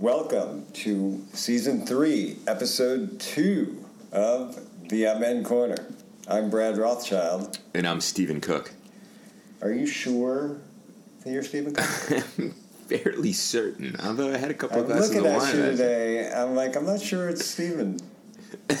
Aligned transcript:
Welcome 0.00 0.66
to 0.72 1.22
season 1.34 1.84
three, 1.86 2.38
episode 2.46 3.20
two 3.20 3.84
of 4.12 4.58
the 4.88 5.06
Amen 5.06 5.44
Corner. 5.44 5.76
I'm 6.26 6.48
Brad 6.50 6.78
Rothschild. 6.78 7.58
And 7.74 7.86
I'm 7.86 8.00
Steven 8.00 8.40
Cook. 8.40 8.72
Are 9.62 9.70
you 9.70 9.86
sure 9.86 10.56
that 11.22 11.30
you're 11.30 11.42
Steven 11.42 11.74
Cook? 11.74 12.24
I'm 12.38 12.50
fairly 12.88 13.32
certain, 13.34 13.96
although 14.02 14.32
I 14.32 14.38
had 14.38 14.50
a 14.50 14.54
couple 14.54 14.78
I'm 14.78 14.84
of 14.84 14.88
glasses 14.88 15.14
looking 15.14 15.26
of 15.30 15.32
at 15.34 15.38
wine. 15.38 15.56
you 15.56 15.64
I- 15.66 15.70
today. 15.70 16.32
I'm 16.32 16.54
like, 16.54 16.76
I'm 16.76 16.86
not 16.86 17.00
sure 17.00 17.28
it's 17.28 17.44
Steven. 17.44 17.98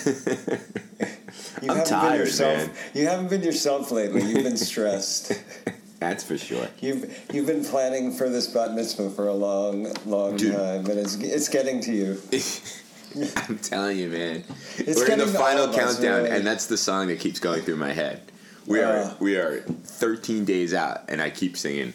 You 1.62 1.70
I'm 1.70 1.84
tired, 1.84 2.10
been 2.12 2.18
yourself. 2.20 2.56
man. 2.58 2.70
You 2.94 3.06
haven't 3.06 3.28
been 3.30 3.42
yourself 3.42 3.90
lately. 3.92 4.22
You've 4.22 4.42
been 4.44 4.56
stressed. 4.56 5.32
That's 6.00 6.24
for 6.24 6.36
sure. 6.38 6.66
You've 6.80 7.04
you've 7.32 7.46
been 7.46 7.62
planning 7.64 8.12
for 8.12 8.28
this 8.30 8.46
bat 8.46 8.74
mitzvah 8.74 9.10
for 9.10 9.28
a 9.28 9.34
long, 9.34 9.92
long 10.06 10.36
Dude. 10.36 10.54
time, 10.56 10.86
and 10.86 10.98
it's 10.98 11.14
it's 11.16 11.48
getting 11.48 11.80
to 11.82 11.92
you. 11.92 12.20
I'm 13.48 13.58
telling 13.58 13.98
you, 13.98 14.08
man. 14.08 14.44
It's 14.78 14.98
We're 14.98 15.10
in 15.12 15.18
the 15.18 15.26
final 15.26 15.72
countdown, 15.72 16.22
really. 16.22 16.30
and 16.36 16.46
that's 16.46 16.66
the 16.66 16.76
song 16.78 17.08
that 17.08 17.20
keeps 17.20 17.38
going 17.38 17.60
through 17.62 17.76
my 17.76 17.92
head. 17.92 18.22
We 18.66 18.80
are 18.80 18.98
Uh. 19.02 19.14
we 19.20 19.36
are 19.36 19.60
13 19.60 20.44
days 20.44 20.72
out, 20.74 21.02
and 21.08 21.20
I 21.20 21.28
keep 21.30 21.56
singing 21.56 21.92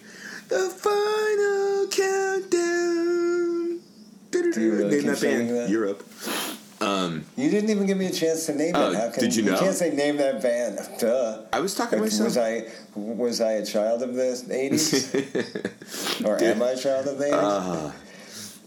the 0.49 0.69
final 0.69 1.87
countdown. 1.89 3.79
Do 4.31 4.61
you 4.61 4.71
really 4.75 4.97
keep 4.97 5.05
that 5.07 5.17
singing 5.17 5.47
band? 5.47 5.57
that? 5.57 5.69
Europe. 5.69 6.03
Um, 6.85 7.25
You 7.35 7.49
didn't 7.49 7.69
even 7.69 7.85
give 7.87 7.97
me 7.97 8.05
a 8.07 8.11
chance 8.11 8.45
to 8.45 8.53
name 8.55 8.73
Oh, 8.75 8.91
it. 8.91 8.95
How 8.95 9.09
can 9.09 9.19
did 9.23 9.35
you 9.35 9.43
know? 9.43 9.57
can't 9.57 9.75
say 9.75 9.91
name 9.93 10.17
that 10.17 10.41
band? 10.41 10.79
Duh. 10.99 11.43
I 11.51 11.59
was 11.59 11.73
talking 11.75 11.97
to 11.97 12.03
myself. 12.03 12.25
Was 12.27 12.37
I 12.37 12.63
was 12.95 13.41
I 13.41 13.51
a 13.53 13.65
child 13.65 14.03
of 14.03 14.13
the 14.15 14.47
eighties, 14.51 15.13
or 16.25 16.41
am 16.41 16.61
I 16.61 16.71
a 16.71 16.77
child 16.77 17.07
of 17.07 17.17
the 17.17 17.25
eighties? 17.25 17.33
Uh, 17.39 17.91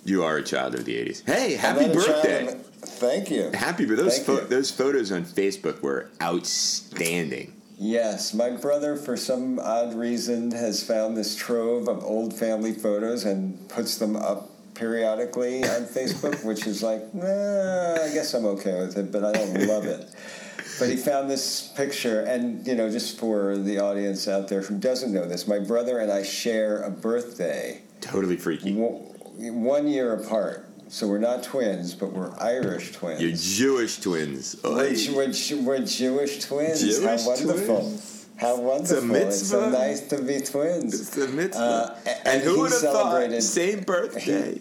you 0.04 0.22
are 0.24 0.36
a 0.38 0.42
child 0.42 0.74
of 0.74 0.84
the 0.86 0.94
80s. 0.96 1.22
Hey, 1.26 1.54
happy 1.54 1.84
I'm 1.84 1.92
not 1.92 2.02
a 2.02 2.06
child 2.06 2.22
birthday. 2.22 2.46
of- 2.48 2.64
Thank 2.80 3.30
you. 3.30 3.50
Happy, 3.52 3.84
but 3.84 3.96
those 3.98 4.26
you. 4.26 4.40
those 4.40 4.70
photos 4.70 5.12
on 5.12 5.24
Facebook 5.24 5.82
were 5.82 6.08
outstanding. 6.22 7.54
Yes, 7.80 8.34
my 8.34 8.50
brother, 8.50 8.96
for 8.96 9.16
some 9.16 9.58
odd 9.60 9.94
reason, 9.94 10.50
has 10.50 10.82
found 10.82 11.16
this 11.16 11.36
trove 11.36 11.88
of 11.88 12.02
old 12.02 12.34
family 12.36 12.72
photos 12.72 13.24
and 13.24 13.68
puts 13.68 13.98
them 13.98 14.16
up 14.16 14.50
periodically 14.78 15.64
on 15.64 15.82
Facebook, 15.84 16.44
which 16.50 16.66
is 16.66 16.82
like, 16.82 17.12
nah, 17.14 17.24
I 17.94 18.10
guess 18.12 18.32
I'm 18.34 18.46
okay 18.46 18.80
with 18.80 18.96
it, 18.96 19.10
but 19.12 19.24
I 19.24 19.32
don't 19.32 19.66
love 19.66 19.84
it. 19.84 20.08
But 20.78 20.88
he 20.90 20.96
found 20.96 21.28
this 21.28 21.68
picture, 21.68 22.20
and 22.20 22.64
you 22.66 22.76
know, 22.76 22.88
just 22.88 23.18
for 23.18 23.56
the 23.56 23.80
audience 23.80 24.28
out 24.28 24.48
there 24.48 24.62
who 24.62 24.78
doesn't 24.78 25.12
know 25.12 25.26
this, 25.26 25.48
my 25.48 25.58
brother 25.58 25.98
and 25.98 26.10
I 26.10 26.22
share 26.22 26.82
a 26.82 26.90
birthday 26.90 27.82
Totally 28.00 28.36
freaky. 28.36 28.74
one 28.74 29.88
year 29.88 30.14
apart. 30.14 30.66
So 30.90 31.06
we're 31.06 31.18
not 31.18 31.42
twins, 31.42 31.94
but 31.94 32.12
we're 32.12 32.32
Irish 32.40 32.92
twins. 32.92 33.20
You're 33.20 33.32
Jewish 33.76 34.00
twins. 34.00 34.56
We're, 34.64 34.94
we're, 35.14 35.32
we're 35.62 35.84
Jewish 35.84 36.40
twins. 36.40 36.80
Jewish 36.80 37.04
How 37.04 37.28
wonderful. 37.28 37.80
twins. 37.80 38.26
How 38.38 38.56
wonderful. 38.58 39.14
It's, 39.16 39.48
so 39.48 39.68
mitzvah. 39.68 39.70
nice 39.70 40.00
to 40.08 40.22
be 40.22 40.40
twins. 40.40 40.98
It's 40.98 41.10
the 41.10 41.28
mitzvah. 41.28 41.60
Uh, 41.60 41.96
and, 42.06 42.26
and 42.26 42.42
who 42.42 42.60
would 42.60 42.70
have 42.70 42.80
thought? 42.80 43.42
Same 43.42 43.80
birthday. 43.80 44.60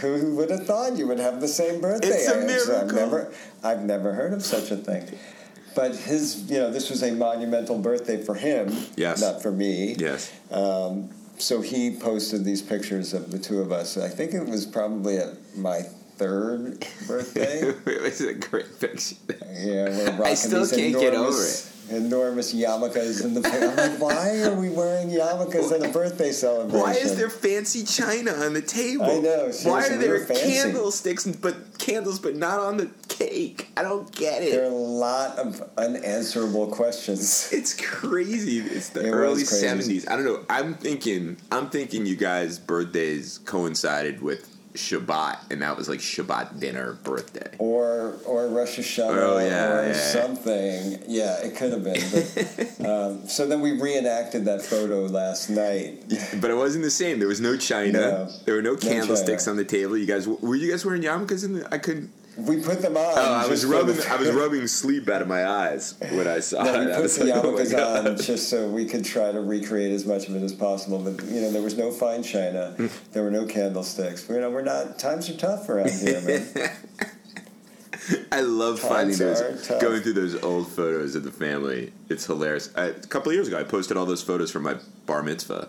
Who 0.00 0.34
would 0.36 0.50
have 0.50 0.66
thought 0.66 0.96
you 0.96 1.06
would 1.06 1.18
have 1.18 1.40
the 1.40 1.48
same 1.48 1.80
birthday? 1.80 2.08
It's 2.08 2.28
a 2.28 2.34
I- 2.36 2.40
I've 2.40 2.46
miracle. 2.46 2.96
never, 2.96 3.32
I've 3.62 3.82
never 3.82 4.12
heard 4.12 4.32
of 4.32 4.44
such 4.44 4.70
a 4.70 4.76
thing. 4.76 5.06
But 5.74 5.94
his, 5.94 6.50
you 6.50 6.58
know, 6.58 6.70
this 6.70 6.88
was 6.90 7.02
a 7.02 7.12
monumental 7.12 7.78
birthday 7.78 8.22
for 8.22 8.34
him, 8.34 8.74
Yes. 8.96 9.20
not 9.20 9.42
for 9.42 9.52
me. 9.52 9.94
yes. 9.98 10.30
Um, 10.50 11.10
so 11.38 11.60
he 11.60 11.94
posted 11.94 12.44
these 12.44 12.62
pictures 12.62 13.12
of 13.12 13.30
the 13.30 13.38
two 13.38 13.60
of 13.60 13.70
us. 13.70 13.98
I 13.98 14.08
think 14.08 14.32
it 14.32 14.46
was 14.48 14.64
probably 14.64 15.18
at 15.18 15.34
my 15.54 15.82
third 16.16 16.86
birthday. 17.06 17.60
it 17.86 18.02
was 18.02 18.20
a 18.20 18.34
great 18.34 18.80
picture. 18.80 19.16
Yeah, 19.28 19.88
we're 19.88 20.16
rocking 20.18 20.36
still 20.36 20.60
these 20.60 20.72
can't 20.72 20.98
get 20.98 21.14
enormous, 21.14 21.90
enormous 21.90 22.54
yarmulkes 22.54 23.24
in 23.24 23.34
the. 23.34 23.40
Like, 23.40 24.00
why 24.00 24.42
are 24.42 24.54
we 24.54 24.70
wearing 24.70 25.08
yarmulkes 25.10 25.72
at 25.72 25.88
a 25.88 25.92
birthday 25.92 26.32
celebration? 26.32 26.80
Why 26.80 26.92
is 26.92 27.16
there 27.16 27.30
fancy 27.30 27.84
china 27.84 28.32
on 28.32 28.54
the 28.54 28.62
table? 28.62 29.04
I 29.04 29.18
know, 29.18 29.52
Why 29.64 29.86
are 29.86 29.96
there 29.96 30.24
candlesticks, 30.24 31.26
but 31.26 31.78
candles, 31.78 32.18
but 32.18 32.36
not 32.36 32.60
on 32.60 32.76
the 32.76 32.90
cake? 33.08 33.68
I 33.76 33.82
don't 33.82 34.10
get 34.14 34.42
it. 34.42 34.52
There 34.52 34.64
are 34.64 34.70
a 34.70 34.74
lot 34.74 35.38
of 35.38 35.62
unanswerable 35.76 36.68
questions. 36.68 37.52
It's 37.52 37.74
crazy. 37.74 38.58
It's 38.58 38.90
the 38.90 39.06
It 39.06 39.10
early 39.10 39.44
seventies. 39.44 40.06
I 40.08 40.16
don't 40.16 40.24
know. 40.24 40.44
I'm 40.48 40.74
thinking. 40.74 41.36
I'm 41.52 41.70
thinking 41.70 42.06
you 42.06 42.16
guys' 42.16 42.58
birthdays 42.58 43.38
coincided 43.38 44.22
with 44.22 44.55
Shabbat, 44.76 45.50
and 45.50 45.62
that 45.62 45.76
was 45.76 45.88
like 45.88 46.00
Shabbat 46.00 46.60
dinner 46.60 46.98
birthday. 47.02 47.54
Or 47.58 48.16
or 48.24 48.48
Rosh 48.48 48.78
Hashanah 48.78 49.16
Oh, 49.16 49.38
yeah, 49.38 49.72
or 49.72 49.82
yeah, 49.82 49.86
yeah. 49.88 49.92
something. 49.94 50.98
Yeah, 51.08 51.36
it 51.44 51.56
could 51.56 51.72
have 51.72 51.84
been. 51.84 52.02
But, 52.78 52.86
um, 52.88 53.28
so 53.28 53.46
then 53.46 53.60
we 53.60 53.72
reenacted 53.80 54.44
that 54.46 54.62
photo 54.62 55.06
last 55.06 55.50
night. 55.50 56.04
But 56.40 56.50
it 56.50 56.56
wasn't 56.56 56.84
the 56.84 56.90
same. 56.90 57.18
There 57.18 57.28
was 57.28 57.40
no 57.40 57.56
china. 57.56 57.92
No. 58.00 58.30
there 58.44 58.54
were 58.54 58.62
no 58.62 58.76
candlesticks 58.76 59.44
china. 59.44 59.52
on 59.52 59.56
the 59.56 59.64
table. 59.64 59.96
You 59.96 60.06
guys 60.06 60.26
were 60.28 60.54
you 60.56 60.70
guys 60.70 60.84
wearing 60.84 61.02
yarmulkes? 61.02 61.44
In 61.44 61.54
the, 61.54 61.74
I 61.74 61.78
couldn't. 61.78 62.10
We 62.36 62.60
put 62.60 62.82
them 62.82 62.96
on. 62.96 63.14
Oh, 63.16 63.32
I 63.32 63.46
was 63.46 63.64
rubbing. 63.64 63.96
I 64.08 64.16
was 64.16 64.30
rubbing 64.32 64.66
sleep 64.66 65.08
out 65.08 65.22
of 65.22 65.28
my 65.28 65.46
eyes 65.46 65.94
when 66.10 66.28
I 66.28 66.40
saw 66.40 66.62
No, 66.64 66.82
it. 66.82 66.86
we 66.86 67.02
put 67.02 67.10
the 67.10 67.24
like, 67.24 67.44
oh 67.44 67.52
yarmulkes 67.52 68.06
on 68.06 68.16
just 68.22 68.50
so 68.50 68.68
we 68.68 68.84
could 68.84 69.04
try 69.04 69.32
to 69.32 69.40
recreate 69.40 69.92
as 69.92 70.04
much 70.04 70.28
of 70.28 70.36
it 70.36 70.42
as 70.42 70.52
possible. 70.52 70.98
But 70.98 71.24
you 71.24 71.40
know, 71.40 71.50
there 71.50 71.62
was 71.62 71.78
no 71.78 71.90
fine 71.90 72.22
china. 72.22 72.74
there 73.12 73.22
were 73.22 73.30
no 73.30 73.46
candlesticks. 73.46 74.28
You 74.28 74.40
know, 74.40 74.50
we're 74.50 74.62
not. 74.62 74.98
Times 74.98 75.30
are 75.30 75.36
tough 75.36 75.68
around 75.68 75.90
here, 75.90 76.20
man. 76.20 76.70
I 78.30 78.40
love 78.42 78.78
finding 78.78 79.16
those, 79.16 79.66
tough. 79.66 79.80
going 79.80 80.00
through 80.02 80.12
those 80.12 80.40
old 80.42 80.68
photos 80.68 81.16
of 81.16 81.24
the 81.24 81.32
family. 81.32 81.92
It's 82.08 82.26
hilarious. 82.26 82.70
I, 82.76 82.84
a 82.86 82.92
couple 82.92 83.32
years 83.32 83.48
ago, 83.48 83.58
I 83.58 83.64
posted 83.64 83.96
all 83.96 84.06
those 84.06 84.22
photos 84.22 84.50
from 84.52 84.62
my 84.62 84.76
bar 85.06 85.22
mitzvah. 85.22 85.68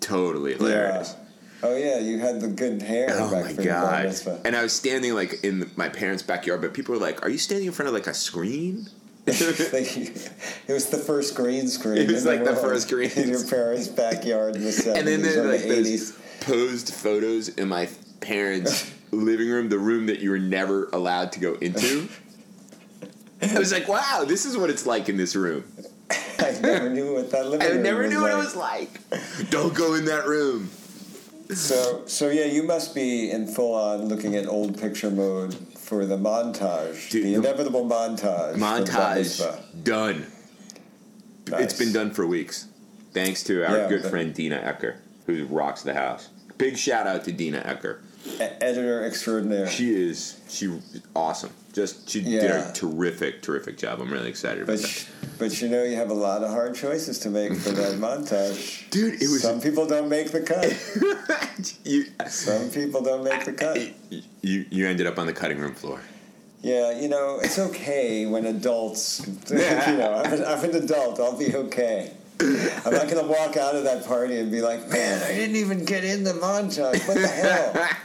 Totally 0.00 0.54
hilarious. 0.54 1.16
Yeah. 1.18 1.23
Oh 1.62 1.76
yeah, 1.76 1.98
you 1.98 2.18
had 2.18 2.40
the 2.40 2.48
good 2.48 2.82
hair 2.82 3.08
Oh 3.10 3.30
back 3.30 3.44
my 3.44 3.52
from 3.52 3.64
your 3.64 3.74
bar 3.74 4.04
god! 4.04 4.40
And 4.44 4.54
I 4.54 4.62
was 4.62 4.72
standing 4.72 5.14
like 5.14 5.42
in 5.44 5.70
my 5.76 5.88
parents' 5.88 6.22
backyard, 6.22 6.60
but 6.60 6.74
people 6.74 6.94
were 6.94 7.00
like, 7.00 7.24
"Are 7.24 7.30
you 7.30 7.38
standing 7.38 7.66
in 7.66 7.72
front 7.72 7.88
of 7.88 7.94
like 7.94 8.06
a 8.06 8.14
screen?" 8.14 8.88
it 9.26 10.68
was 10.68 10.90
the 10.90 10.98
first 10.98 11.34
green 11.34 11.66
screen. 11.68 11.96
It 11.96 12.10
was 12.10 12.26
like 12.26 12.44
the 12.44 12.54
first 12.54 12.90
green 12.90 13.10
in 13.16 13.30
your 13.30 13.46
parents' 13.46 13.88
backyard 13.88 14.56
in 14.56 14.64
the 14.64 14.72
seventies 14.72 14.98
and 14.98 15.08
then 15.08 15.22
there 15.22 15.44
like 15.44 15.62
the 15.62 15.78
eighties. 15.78 16.18
posed 16.40 16.92
photos 16.92 17.48
in 17.48 17.68
my 17.68 17.88
parents' 18.20 18.92
living 19.10 19.48
room, 19.48 19.70
the 19.70 19.78
room 19.78 20.06
that 20.06 20.20
you 20.20 20.30
were 20.30 20.38
never 20.38 20.90
allowed 20.92 21.32
to 21.32 21.40
go 21.40 21.54
into. 21.54 22.08
I 23.40 23.58
was 23.58 23.72
like, 23.72 23.88
"Wow, 23.88 24.24
this 24.26 24.44
is 24.44 24.58
what 24.58 24.68
it's 24.68 24.84
like 24.84 25.08
in 25.08 25.16
this 25.16 25.34
room." 25.34 25.64
I 26.38 26.58
never 26.60 26.90
knew 26.90 27.14
what 27.14 27.30
that 27.30 27.46
living 27.46 27.66
I 27.66 27.70
room 27.70 27.82
never 27.82 28.02
was 28.02 28.10
knew 28.12 28.20
what 28.20 28.32
it 28.32 28.36
was 28.36 28.56
like. 28.56 28.90
Don't 29.50 29.74
go 29.74 29.94
in 29.94 30.04
that 30.06 30.26
room. 30.26 30.70
So, 31.52 32.02
so 32.06 32.30
yeah, 32.30 32.46
you 32.46 32.62
must 32.62 32.94
be 32.94 33.30
in 33.30 33.46
full 33.46 33.74
on 33.74 34.08
looking 34.08 34.34
at 34.34 34.46
old 34.46 34.80
picture 34.80 35.10
mode 35.10 35.54
for 35.76 36.06
the 36.06 36.16
montage, 36.16 37.10
Dude, 37.10 37.24
the 37.24 37.30
the- 37.32 37.34
inevitable 37.34 37.84
montage. 37.84 38.52
for 38.52 38.58
the 38.58 38.60
bar 38.60 39.16
Montage 39.16 39.84
done. 39.84 40.26
It's 41.46 41.78
been 41.78 41.92
done 41.92 42.10
for 42.12 42.26
weeks, 42.26 42.68
thanks 43.12 43.42
to 43.44 43.62
our 43.68 43.76
Yeah, 43.76 43.88
good 43.88 44.06
friend 44.06 44.32
Dina 44.34 44.56
Ecker, 44.58 44.96
who 45.26 45.44
rocks 45.46 45.82
the 45.82 45.92
house. 45.94 46.30
Big 46.56 46.78
shout 46.78 47.06
out 47.06 47.24
to 47.24 47.32
Dina 47.32 47.60
Ecker. 47.60 47.98
Editor 48.40 49.04
extraordinaire. 49.04 49.68
She 49.68 49.94
is 49.94 50.40
she 50.48 50.80
awesome. 51.14 51.50
Just 51.72 52.08
she 52.08 52.20
did 52.22 52.50
a 52.50 52.72
terrific, 52.72 53.42
terrific 53.42 53.76
job. 53.76 54.00
I'm 54.00 54.10
really 54.12 54.28
excited 54.28 54.62
about 54.62 54.74
but, 54.74 54.82
that. 54.82 54.88
sh- 54.88 55.06
but 55.38 55.60
you 55.60 55.68
know, 55.68 55.82
you 55.82 55.96
have 55.96 56.10
a 56.10 56.14
lot 56.14 56.42
of 56.42 56.50
hard 56.50 56.74
choices 56.74 57.18
to 57.20 57.30
make 57.30 57.54
for 57.56 57.70
that 57.70 57.94
montage. 57.98 58.88
Dude, 58.90 59.14
it 59.14 59.28
was- 59.28 59.42
Some 59.42 59.60
people 59.60 59.86
don't 59.86 60.08
make 60.08 60.30
the 60.30 60.40
cut. 60.40 60.70
you, 61.84 62.06
Some 62.28 62.70
people 62.70 63.02
don't 63.02 63.24
make 63.24 63.44
the 63.44 63.52
cut. 63.52 63.78
you 64.42 64.64
you 64.70 64.86
ended 64.86 65.06
up 65.06 65.18
on 65.18 65.26
the 65.26 65.32
cutting 65.32 65.58
room 65.58 65.74
floor. 65.74 66.00
Yeah, 66.62 66.98
you 66.98 67.08
know, 67.08 67.40
it's 67.42 67.58
okay 67.58 68.24
when 68.24 68.46
adults, 68.46 69.20
you 69.50 69.56
know, 69.58 70.22
I'm 70.24 70.32
an, 70.32 70.44
I'm 70.44 70.64
an 70.64 70.74
adult, 70.76 71.20
I'll 71.20 71.36
be 71.36 71.54
okay. 71.54 72.14
I'm 72.40 72.92
not 72.92 73.08
going 73.08 73.22
to 73.22 73.26
walk 73.30 73.56
out 73.58 73.76
of 73.76 73.84
that 73.84 74.06
party 74.06 74.38
and 74.38 74.50
be 74.50 74.62
like, 74.62 74.88
man, 74.88 75.22
I 75.22 75.34
didn't 75.34 75.56
even 75.56 75.84
get 75.84 76.04
in 76.04 76.24
the 76.24 76.32
montage. 76.32 77.06
What 77.06 77.18
the 77.20 77.28
hell? 77.28 77.88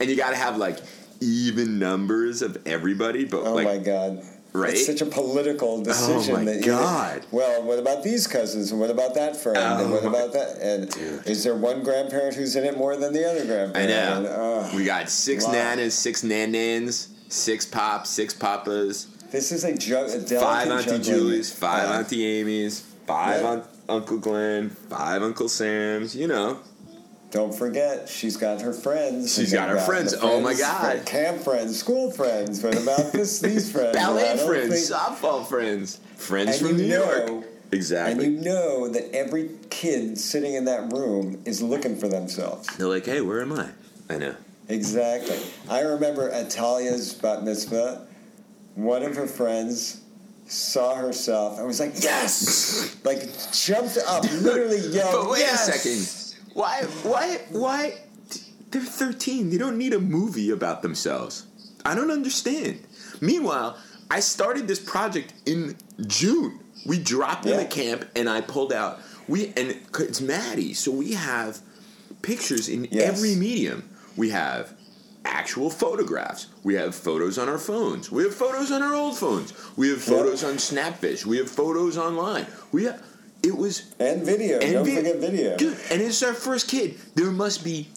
and 0.00 0.08
you 0.10 0.16
got 0.16 0.30
to 0.30 0.36
have 0.36 0.56
like 0.56 0.78
even 1.20 1.78
numbers 1.78 2.42
of 2.42 2.56
everybody, 2.66 3.24
but 3.24 3.42
Oh 3.44 3.54
like 3.54 3.66
my 3.66 3.78
God. 3.78 4.22
Right? 4.52 4.74
It's 4.74 4.86
such 4.86 5.00
a 5.00 5.06
political 5.06 5.82
decision. 5.82 6.34
Oh 6.34 6.38
my 6.38 6.44
that 6.44 6.56
you- 6.60 6.66
God. 6.66 7.26
well, 7.32 7.62
what 7.64 7.80
about 7.80 8.04
these 8.04 8.26
cousins? 8.28 8.70
And 8.70 8.80
what 8.80 8.88
about 8.90 9.14
that 9.14 9.36
friend? 9.36 9.58
and 9.58 9.90
Oh 9.90 9.94
what 9.94 10.04
about 10.04 10.32
that? 10.32 10.58
And 10.60 10.88
Dude. 10.90 11.26
is 11.26 11.42
there 11.42 11.56
one 11.56 11.82
grandparent 11.82 12.36
who's 12.36 12.54
in 12.54 12.64
it 12.64 12.76
more 12.78 12.96
than 12.96 13.12
the 13.12 13.28
other 13.28 13.44
grandparent? 13.44 13.76
I 13.76 13.86
know. 13.86 14.16
And, 14.18 14.26
uh, 14.26 14.76
we 14.76 14.84
got 14.84 15.10
six 15.10 15.44
Wow. 15.44 15.52
nanas, 15.54 15.90
six 15.96 16.22
nan-nans, 16.22 17.08
six 17.28 17.66
pops, 17.66 18.10
six 18.10 18.32
papas, 18.32 19.08
this 19.32 19.50
is 19.50 19.64
a, 19.64 19.70
a 19.72 20.40
five 20.40 20.68
Auntie 20.70 20.84
juggling 20.84 21.02
Julies, 21.02 21.52
five 21.52 21.88
act. 21.88 22.12
Auntie 22.12 22.24
Amy's, 22.24 22.80
five 23.08 23.40
Yeah. 23.40 23.48
Aunt 23.50 23.64
Uncle 23.88 24.18
Glenn, 24.18 24.70
five 24.70 25.20
Uncle 25.24 25.48
Sam's. 25.48 26.14
You 26.14 26.28
know, 26.28 26.60
don't 27.34 27.52
forget, 27.52 28.08
she's 28.08 28.36
got 28.36 28.60
her 28.62 28.72
friends. 28.72 29.34
She's 29.34 29.52
got 29.52 29.68
her 29.68 29.80
friends. 29.80 30.12
the 30.12 30.20
Oh 30.22 30.40
my 30.40 30.54
God. 30.54 31.04
Camp 31.04 31.40
friends, 31.40 31.76
school 31.76 32.12
friends. 32.12 32.62
What 32.62 32.80
about 32.80 33.12
this? 33.12 33.40
These 33.40 33.72
friends? 33.72 33.96
Ballet 33.96 34.36
friends, 34.36 34.88
think- 34.88 35.00
softball 35.00 35.44
friends, 35.44 35.98
friends 36.14 36.60
And 36.60 36.68
from 36.68 36.76
New 36.76 36.86
know- 36.88 37.26
York. 37.26 37.44
Exactly. 37.72 38.26
And 38.26 38.34
you 38.36 38.40
know 38.40 38.88
that 38.88 39.12
every 39.12 39.50
kid 39.68 40.16
sitting 40.16 40.54
in 40.54 40.66
that 40.66 40.92
room 40.92 41.42
is 41.44 41.60
looking 41.60 41.96
for 41.96 42.06
themselves. 42.06 42.68
They're 42.76 42.86
like, 42.86 43.04
hey, 43.04 43.20
where 43.20 43.42
am 43.42 43.52
I? 43.52 43.70
I 44.08 44.16
know. 44.18 44.36
Exactly. 44.68 45.38
I 45.68 45.80
remember 45.80 46.30
at 46.30 46.50
Talia's 46.50 47.14
bat 47.14 47.42
mitzvah, 47.42 48.06
one 48.76 49.02
of 49.02 49.16
her 49.16 49.26
friends 49.26 50.02
saw 50.46 50.94
herself 50.94 51.58
and 51.58 51.66
was 51.66 51.80
like, 51.80 51.94
"Yes!" 52.00 52.96
like 53.04 53.22
jumped 53.52 53.98
up, 54.06 54.22
literally 54.40 54.78
yelled, 54.90 55.24
But 55.24 55.30
wait 55.32 55.40
"Yes!" 55.40 55.68
a 55.68 55.72
second. 55.72 56.20
Why? 56.54 56.82
Why? 57.02 57.40
Why? 57.50 57.98
They're 58.70 58.82
13. 58.82 59.50
They 59.50 59.58
don't 59.58 59.76
need 59.78 59.92
a 59.92 60.00
movie 60.00 60.50
about 60.50 60.82
themselves. 60.82 61.46
I 61.84 61.94
don't 61.94 62.10
understand. 62.10 62.80
Meanwhile, 63.20 63.76
I 64.10 64.20
started 64.20 64.66
this 64.66 64.80
project 64.80 65.32
in 65.46 65.76
June. 66.06 66.60
We 66.86 66.98
dropped 66.98 67.44
in 67.46 67.52
Yeah. 67.52 67.58
the 67.58 67.64
camp, 67.66 68.06
and 68.16 68.28
I 68.28 68.40
pulled 68.40 68.72
out. 68.72 69.00
We 69.28 69.52
and 69.56 69.76
it's 69.98 70.20
Maddie, 70.20 70.74
so 70.74 70.90
we 70.90 71.12
have 71.12 71.60
pictures 72.22 72.68
in 72.68 72.88
Yes. 72.90 73.08
every 73.16 73.34
medium. 73.34 73.88
We 74.16 74.30
have 74.30 74.72
actual 75.24 75.70
photographs. 75.70 76.46
We 76.62 76.74
have 76.74 76.94
photos 76.94 77.38
on 77.38 77.48
our 77.48 77.58
phones. 77.58 78.10
We 78.12 78.22
have 78.24 78.34
photos 78.34 78.70
on 78.70 78.82
our 78.82 78.94
old 78.94 79.16
phones. 79.16 79.52
We 79.76 79.88
have 79.88 80.02
photos 80.02 80.44
on 80.44 80.56
Snapfish. 80.58 81.24
We 81.24 81.38
have 81.38 81.50
photos 81.50 81.96
online. 81.96 82.46
We 82.72 82.84
have. 82.84 83.00
It 83.44 83.56
was 83.56 83.82
And 84.00 84.22
video. 84.22 84.58
and 84.58 84.72
Don't 84.72 84.86
vi- 84.86 84.96
forget 84.96 85.16
video. 85.16 85.56
Dude, 85.56 85.76
and 85.90 86.00
it's 86.02 86.22
our 86.22 86.34
first 86.34 86.68
kid. 86.68 86.96
There 87.14 87.30
must 87.30 87.62
be 87.62 87.88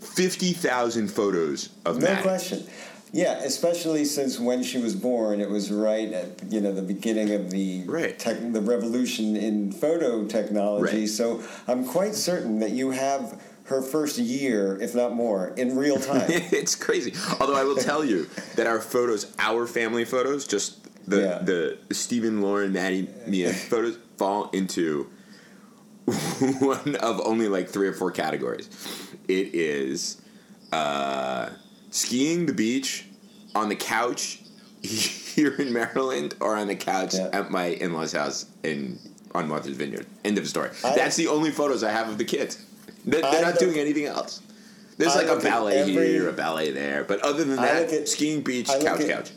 50,000 0.00 1.08
photos 1.08 1.68
of 1.84 2.00
that. 2.00 2.06
no 2.08 2.10
Maddie. 2.14 2.22
question. 2.22 2.66
Yeah, 3.12 3.38
especially 3.44 4.04
since 4.04 4.38
when 4.38 4.62
she 4.62 4.78
was 4.78 4.94
born, 4.94 5.40
it 5.40 5.48
was 5.48 5.70
right 5.70 6.12
at 6.12 6.50
you 6.52 6.60
know 6.60 6.72
the 6.72 6.82
beginning 6.82 7.30
of 7.32 7.50
the 7.50 7.84
Right. 7.86 8.18
tech, 8.18 8.36
the 8.52 8.60
revolution 8.60 9.36
in 9.36 9.72
photo 9.72 10.24
technology. 10.26 11.00
Right. 11.00 11.08
So 11.08 11.42
I'm 11.68 11.84
quite 11.86 12.14
certain 12.14 12.58
that 12.60 12.72
you 12.72 12.90
have 12.90 13.40
her 13.64 13.80
first 13.82 14.18
year, 14.18 14.78
if 14.80 14.94
not 14.94 15.14
more, 15.14 15.48
in 15.56 15.76
real 15.76 15.98
time. 15.98 16.24
it's 16.28 16.74
crazy. 16.74 17.14
Although 17.40 17.54
I 17.56 17.64
will 17.64 17.76
tell 17.76 18.04
you 18.04 18.28
that 18.56 18.66
our 18.66 18.80
photos, 18.80 19.32
our 19.38 19.66
family 19.66 20.04
photos, 20.04 20.46
just 20.46 20.78
the 21.08 21.20
Yeah. 21.20 21.38
the 21.42 21.78
Steven, 21.94 22.40
Lauren, 22.42 22.72
Maddie, 22.72 23.08
Mia 23.26 23.52
photos 23.72 23.98
fall 24.16 24.50
into 24.52 25.10
one 26.60 26.96
of 26.96 27.20
only 27.24 27.48
like 27.48 27.68
three 27.68 27.88
or 27.88 27.92
four 27.92 28.10
categories. 28.10 28.68
It 29.28 29.54
is 29.54 30.20
uh, 30.72 31.50
skiing 31.90 32.46
the 32.46 32.52
beach 32.52 33.06
on 33.54 33.68
the 33.68 33.76
couch 33.76 34.40
here 34.82 35.54
in 35.54 35.72
Maryland 35.72 36.34
or 36.40 36.56
on 36.56 36.68
the 36.68 36.76
couch 36.76 37.14
Yeah. 37.14 37.30
at 37.32 37.50
my 37.50 37.66
in-laws 37.66 38.12
house 38.12 38.46
in 38.62 38.98
on 39.34 39.48
Martha's 39.48 39.76
Vineyard. 39.76 40.06
End 40.24 40.38
of 40.38 40.44
the 40.44 40.50
story. 40.50 40.70
I- 40.84 40.94
That's 40.94 41.16
the 41.16 41.26
only 41.28 41.50
photos 41.50 41.82
I 41.82 41.90
have 41.90 42.08
of 42.08 42.18
the 42.18 42.24
kids. 42.24 42.64
They're, 43.04 43.20
they're 43.22 43.42
not 43.42 43.58
doing 43.58 43.78
anything 43.78 44.06
else. 44.06 44.40
There's 44.98 45.14
I 45.14 45.22
like 45.24 45.38
a 45.38 45.42
ballet 45.42 45.78
every- 45.78 45.92
here, 45.92 46.28
a 46.28 46.32
ballet 46.32 46.70
there, 46.70 47.04
but 47.04 47.20
other 47.20 47.44
than 47.44 47.56
that, 47.56 47.92
at- 47.92 48.08
skiing 48.08 48.40
beach, 48.42 48.70
I 48.70 48.80
couch, 48.80 49.00
at- 49.00 49.08
couch. 49.10 49.30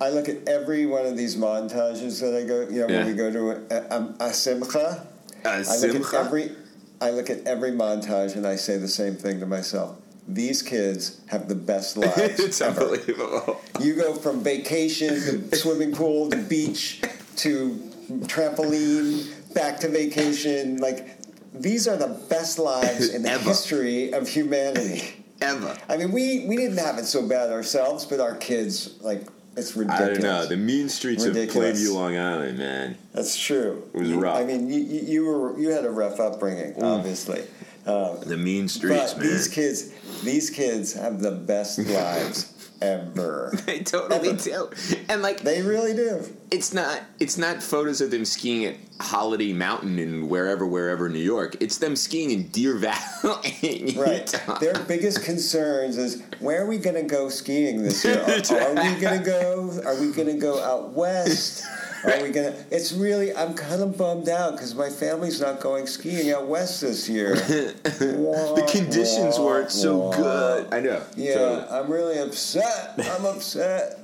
I 0.00 0.08
look 0.10 0.28
at 0.28 0.48
every 0.48 0.86
one 0.86 1.04
of 1.06 1.16
these 1.16 1.36
montages 1.36 2.20
that 2.20 2.34
I 2.34 2.46
go, 2.46 2.62
you 2.62 2.80
know, 2.80 2.88
Yeah. 2.88 2.98
when 2.98 3.06
we 3.08 3.12
go 3.14 3.30
to 3.30 3.50
a, 3.50 3.76
a, 3.76 3.96
um, 3.96 4.14
a 4.20 4.32
simcha. 4.32 5.06
I 5.44 5.58
look 5.62 5.94
at 6.06 6.14
every, 6.14 6.52
I 7.00 7.10
look 7.10 7.30
at 7.30 7.46
every 7.46 7.70
montage 7.72 8.34
and 8.36 8.46
I 8.46 8.56
say 8.56 8.76
the 8.78 8.88
same 8.88 9.14
thing 9.16 9.40
to 9.40 9.46
myself. 9.46 9.96
These 10.28 10.62
kids 10.62 11.20
have 11.26 11.48
the 11.48 11.54
best 11.54 11.96
lives. 12.04 12.40
it's 12.40 12.60
ever. 12.60 12.80
unbelievable. 12.82 13.60
You 13.80 13.94
go 13.94 14.14
from 14.14 14.42
vacation 14.42 15.14
to 15.50 15.56
swimming 15.56 15.92
pool 15.92 16.30
to 16.30 16.36
beach 16.36 17.02
to 17.36 17.74
trampoline 18.20 19.28
back 19.54 19.80
to 19.80 19.88
vacation. 19.88 20.76
Like 20.78 21.18
these 21.52 21.88
are 21.88 21.96
the 21.96 22.08
best 22.28 22.58
lives 22.58 23.08
in 23.14 23.22
the 23.22 23.38
history 23.38 24.12
of 24.12 24.28
humanity. 24.28 25.02
Ever. 25.42 25.76
I 25.88 25.96
mean, 25.96 26.12
we 26.12 26.46
we 26.46 26.56
didn't 26.56 26.78
have 26.78 26.98
it 26.98 27.06
so 27.06 27.26
bad 27.26 27.50
ourselves, 27.50 28.04
but 28.04 28.20
our 28.20 28.36
kids 28.36 28.96
like 29.00 29.26
it's 29.56 29.76
I 29.76 29.98
don't 29.98 30.22
know. 30.22 30.46
The 30.46 30.56
mean 30.56 30.88
streets 30.88 31.26
Ridiculous. 31.26 31.80
of 31.80 31.88
Plainview, 31.88 31.94
Long 31.94 32.16
Island, 32.16 32.58
man. 32.58 32.96
That's 33.12 33.38
true. 33.38 33.82
It 33.94 34.00
was 34.00 34.12
rough. 34.12 34.36
I 34.38 34.44
mean, 34.44 34.68
you, 34.68 34.80
you, 34.80 35.24
were 35.24 35.58
you 35.58 35.70
had 35.70 35.84
a 35.84 35.90
rough 35.90 36.20
upbringing, 36.20 36.82
obviously. 36.82 37.42
Um, 37.86 38.20
The 38.20 38.36
mean 38.36 38.68
streets, 38.68 39.14
but 39.14 39.22
man. 39.22 39.28
these 39.28 39.48
kids, 39.48 39.90
these 40.22 40.50
kids 40.50 40.92
have 40.92 41.20
the 41.20 41.32
best 41.32 41.78
lives 41.88 42.59
ever. 42.80 43.52
they 43.66 43.80
totally 43.80 44.30
Ever. 44.30 44.38
do. 44.42 44.70
And 45.08 45.22
like, 45.22 45.40
They 45.40 45.62
really 45.62 45.94
do. 45.94 46.22
it's 46.50 46.72
not 46.74 47.02
it's 47.18 47.36
not 47.38 47.62
photos 47.62 48.00
of 48.00 48.10
them 48.10 48.24
skiing 48.24 48.64
at 48.64 48.76
Holiday 49.00 49.52
Mountain 49.52 49.98
in 49.98 50.28
wherever 50.28 50.66
wherever 50.66 51.08
New 51.08 51.18
York. 51.18 51.56
It's 51.60 51.78
them 51.78 51.96
skiing 51.96 52.30
in 52.30 52.48
Deer 52.48 52.76
Valley. 52.76 53.56
in 53.62 53.98
Right. 53.98 54.32
Utah. 54.32 54.58
Their 54.58 54.78
biggest 54.84 55.22
concerns 55.24 55.96
is 55.96 56.22
where 56.40 56.62
are 56.62 56.66
we 56.66 56.78
going 56.78 56.96
to 56.96 57.02
go 57.02 57.28
skiing 57.28 57.82
this 57.82 58.04
year? 58.04 58.20
Are, 58.22 58.60
are 58.60 58.74
we 58.74 59.00
going 59.00 59.18
to 59.18 59.24
go? 59.24 59.80
Are 59.84 60.00
we 60.00 60.12
going 60.12 60.28
to 60.28 60.38
go 60.38 60.62
out 60.62 60.92
west? 60.92 61.64
Are 62.04 62.22
we 62.22 62.30
going 62.30 62.52
to? 62.52 62.64
It's 62.70 62.92
really. 62.92 63.34
I'm 63.34 63.54
kind 63.54 63.82
of 63.82 63.96
bummed 63.98 64.28
out 64.28 64.52
because 64.52 64.74
my 64.74 64.88
family's 64.88 65.40
not 65.40 65.60
going 65.60 65.86
skiing 65.86 66.30
out 66.32 66.46
west 66.46 66.80
this 66.80 67.08
year. 67.08 67.34
the 67.36 68.68
conditions 68.70 69.38
weren't 69.38 69.70
so 69.70 70.10
good. 70.12 70.72
I 70.72 70.80
know. 70.80 71.02
Yeah, 71.16 71.34
totally. 71.34 71.68
I'm 71.78 71.90
really 71.90 72.18
upset. 72.18 72.94
I'm 72.98 73.24
upset. 73.26 73.98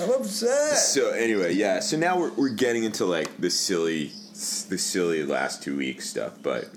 I'm 0.00 0.10
upset. 0.10 0.76
So 0.78 1.10
anyway, 1.10 1.54
yeah. 1.54 1.80
So 1.80 1.96
now 1.96 2.18
we're, 2.18 2.32
we're 2.32 2.48
getting 2.50 2.84
into 2.84 3.04
like 3.04 3.36
the 3.38 3.50
silly, 3.50 4.12
the 4.68 4.78
silly 4.78 5.24
last 5.24 5.62
two 5.62 5.76
weeks 5.76 6.08
stuff. 6.08 6.32
But 6.42 6.68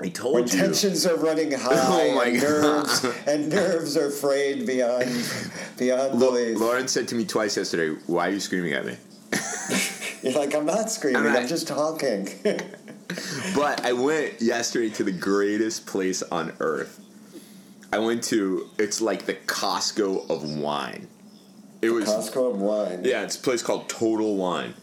I 0.00 0.08
told 0.08 0.34
When 0.34 0.44
you. 0.44 0.48
tensions 0.50 1.06
are 1.06 1.16
running 1.16 1.54
oh 1.54 1.58
high, 1.58 2.10
Oh 2.10 2.14
my 2.14 2.26
and 2.26 2.40
nerves 2.42 3.04
and 3.26 3.48
nerves 3.48 3.96
are 3.96 4.10
frayed 4.10 4.66
beyond 4.66 5.10
beyond 5.78 6.18
Lo- 6.18 6.30
belief. 6.32 6.58
Lauren 6.58 6.88
said 6.88 7.08
to 7.08 7.14
me 7.14 7.24
twice 7.24 7.56
yesterday, 7.56 7.98
"Why 8.06 8.28
are 8.28 8.32
you 8.32 8.40
screaming 8.40 8.72
at 8.72 8.84
me?" 8.84 8.96
Like, 10.36 10.54
I'm 10.54 10.66
not 10.66 10.90
screaming. 10.90 11.26
I'm 11.26 11.36
I'm, 11.36 11.46
just 11.48 11.66
talking. 11.68 12.28
But 13.54 13.84
I 13.86 13.92
went 13.92 14.42
yesterday 14.42 14.90
to 14.90 15.04
the 15.04 15.12
greatest 15.12 15.86
place 15.86 16.22
on 16.24 16.52
earth. 16.60 17.00
I 17.92 17.98
went 17.98 18.24
to 18.24 18.68
it's 18.78 19.00
like 19.00 19.26
the 19.26 19.34
Costco 19.34 20.28
of 20.28 20.42
wine. 20.58 21.08
It 21.80 21.90
was 21.90 22.04
Costco 22.06 22.54
of 22.54 22.60
wine. 22.60 23.04
yeah, 23.04 23.22
it's 23.22 23.36
a 23.36 23.40
place 23.40 23.62
called 23.62 23.88
Total 23.88 24.36
Wine, 24.36 24.74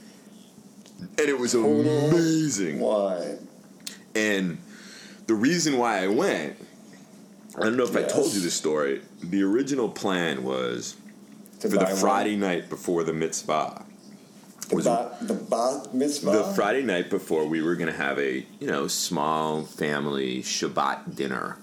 and 1.00 1.20
it 1.28 1.38
was 1.38 1.52
Total 1.52 1.82
amazing. 1.82 2.80
Wine. 2.80 3.46
And 4.16 4.58
the 5.28 5.36
reason 5.36 5.78
why 5.78 6.04
I 6.04 6.08
went, 6.08 6.56
I 7.58 7.62
don't 7.64 7.76
know 7.76 7.84
if 7.84 7.96
I 7.96 8.04
told 8.04 8.34
you 8.34 8.40
this 8.40 8.54
story. 8.54 9.02
The 9.22 9.44
original 9.44 9.90
plan 9.90 10.44
was 10.44 10.96
To 11.60 11.68
for 11.68 11.68
the 11.68 11.78
buy 11.78 11.92
wine. 11.92 11.96
Friday 11.98 12.36
night 12.38 12.70
before 12.70 13.04
the 13.04 13.14
mitzvah. 13.14 13.84
The, 14.70 14.76
was- 14.76 14.86
ba- 14.86 15.18
the 15.22 15.34
bat 15.34 15.94
mitzvah. 15.94 16.32
The 16.32 16.44
Friday 16.56 16.84
night 16.84 17.10
before, 17.10 17.46
we 17.48 17.62
were 17.62 17.76
going 17.76 17.92
to 17.92 17.98
have 17.98 18.18
a 18.20 18.46
you 18.60 18.68
know 18.68 18.88
small 18.88 19.64
family 19.64 20.42
Shabbat 20.42 21.16
dinner 21.16 21.58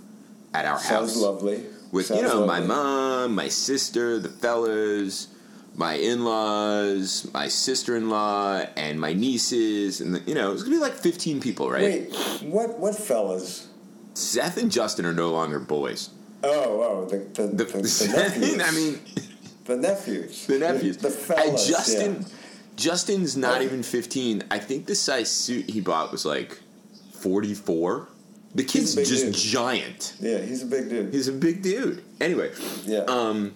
at 0.54 0.64
our 0.66 0.78
Sounds 0.78 1.12
house 1.14 1.16
lovely. 1.16 1.64
with 1.92 2.06
Sounds 2.06 2.20
you 2.20 2.26
know 2.26 2.46
my 2.46 2.60
mom, 2.60 3.34
my 3.34 3.48
sister, 3.48 4.18
the 4.18 4.28
fellas, 4.28 5.28
my 5.76 5.94
in-laws, 5.94 7.30
my 7.32 7.48
sister-in-law, 7.48 8.62
and 8.76 9.00
my 9.00 9.12
nieces, 9.12 10.00
and 10.00 10.14
the, 10.14 10.20
you 10.26 10.34
know 10.34 10.52
it's 10.52 10.62
gonna 10.62 10.76
be 10.76 10.80
like 10.80 10.94
fifteen 10.94 11.40
people, 11.40 11.70
right? 11.70 11.82
Wait, 12.10 12.14
what 12.42 12.78
what 12.78 12.94
fellas? 12.96 13.68
Seth 14.14 14.56
and 14.58 14.70
Justin 14.70 15.06
are 15.06 15.12
no 15.14 15.30
longer 15.30 15.58
boys. 15.60 16.10
Oh, 16.42 16.82
oh, 16.82 17.08
the 17.08 17.18
the, 17.18 17.46
The, 17.48 17.64
the, 17.64 17.64
the 17.64 18.12
nephews. 18.16 18.60
I 18.62 18.70
mean, 18.72 18.98
the 19.64 19.76
nephews. 19.76 20.46
the 20.46 20.58
nephews. 20.58 20.96
The, 20.98 21.08
the 21.08 21.14
And 21.14 21.24
fellas. 21.26 21.68
Justin, 21.68 22.12
yeah. 22.28 22.36
Justin's 22.80 23.36
not 23.36 23.62
even 23.62 23.82
fifteen. 23.82 24.42
I 24.50 24.58
think 24.58 24.86
the 24.86 24.94
size 24.94 25.30
suit 25.30 25.68
he 25.68 25.80
bought 25.80 26.10
was 26.12 26.24
like 26.24 26.58
forty-four. 27.12 28.08
The 28.54 28.64
kid's 28.64 28.94
just 28.94 29.26
dude. 29.26 29.34
giant. 29.34 30.14
Yeah, 30.18 30.38
he's 30.38 30.62
a 30.62 30.66
big 30.66 30.88
dude. 30.88 31.12
He's 31.14 31.28
a 31.28 31.32
big 31.32 31.62
dude. 31.62 32.02
Anyway, 32.20 32.50
Yeah. 32.84 33.00
um, 33.06 33.54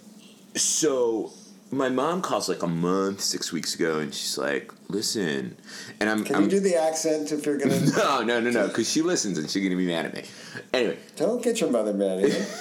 so 0.54 1.33
my 1.73 1.88
mom 1.88 2.23
calls 2.23 2.49
like 2.49 2.62
a 2.62 2.69
month, 2.69 3.21
six 3.21 3.50
weeks 3.52 3.75
ago, 3.75 3.99
and 3.99 4.14
she's 4.14 4.38
like, 4.38 4.71
"Listen," 4.88 5.57
and 5.99 6.09
I'm, 6.11 6.23
Can 6.25 6.37
I'm 6.37 6.43
you 6.45 6.50
do 6.50 6.61
the 6.61 6.76
accent 6.76 7.33
if 7.33 7.45
you're 7.47 7.59
gonna? 7.59 7.81
no, 7.97 8.23
no, 8.23 8.38
no, 8.40 8.50
no, 8.50 8.69
because 8.69 8.88
she 8.88 9.02
listens 9.02 9.38
and 9.38 9.50
she's 9.50 9.62
gonna 9.64 9.75
be 9.76 9.87
mad 9.87 10.07
at 10.07 10.14
me. 10.14 10.25
Anyway, 10.73 10.99
Don't 11.16 11.43
get 11.43 11.61
your 11.61 11.71
mother 11.71 11.93
mad 11.95 12.21
at 12.21 12.28
you. 12.31 12.45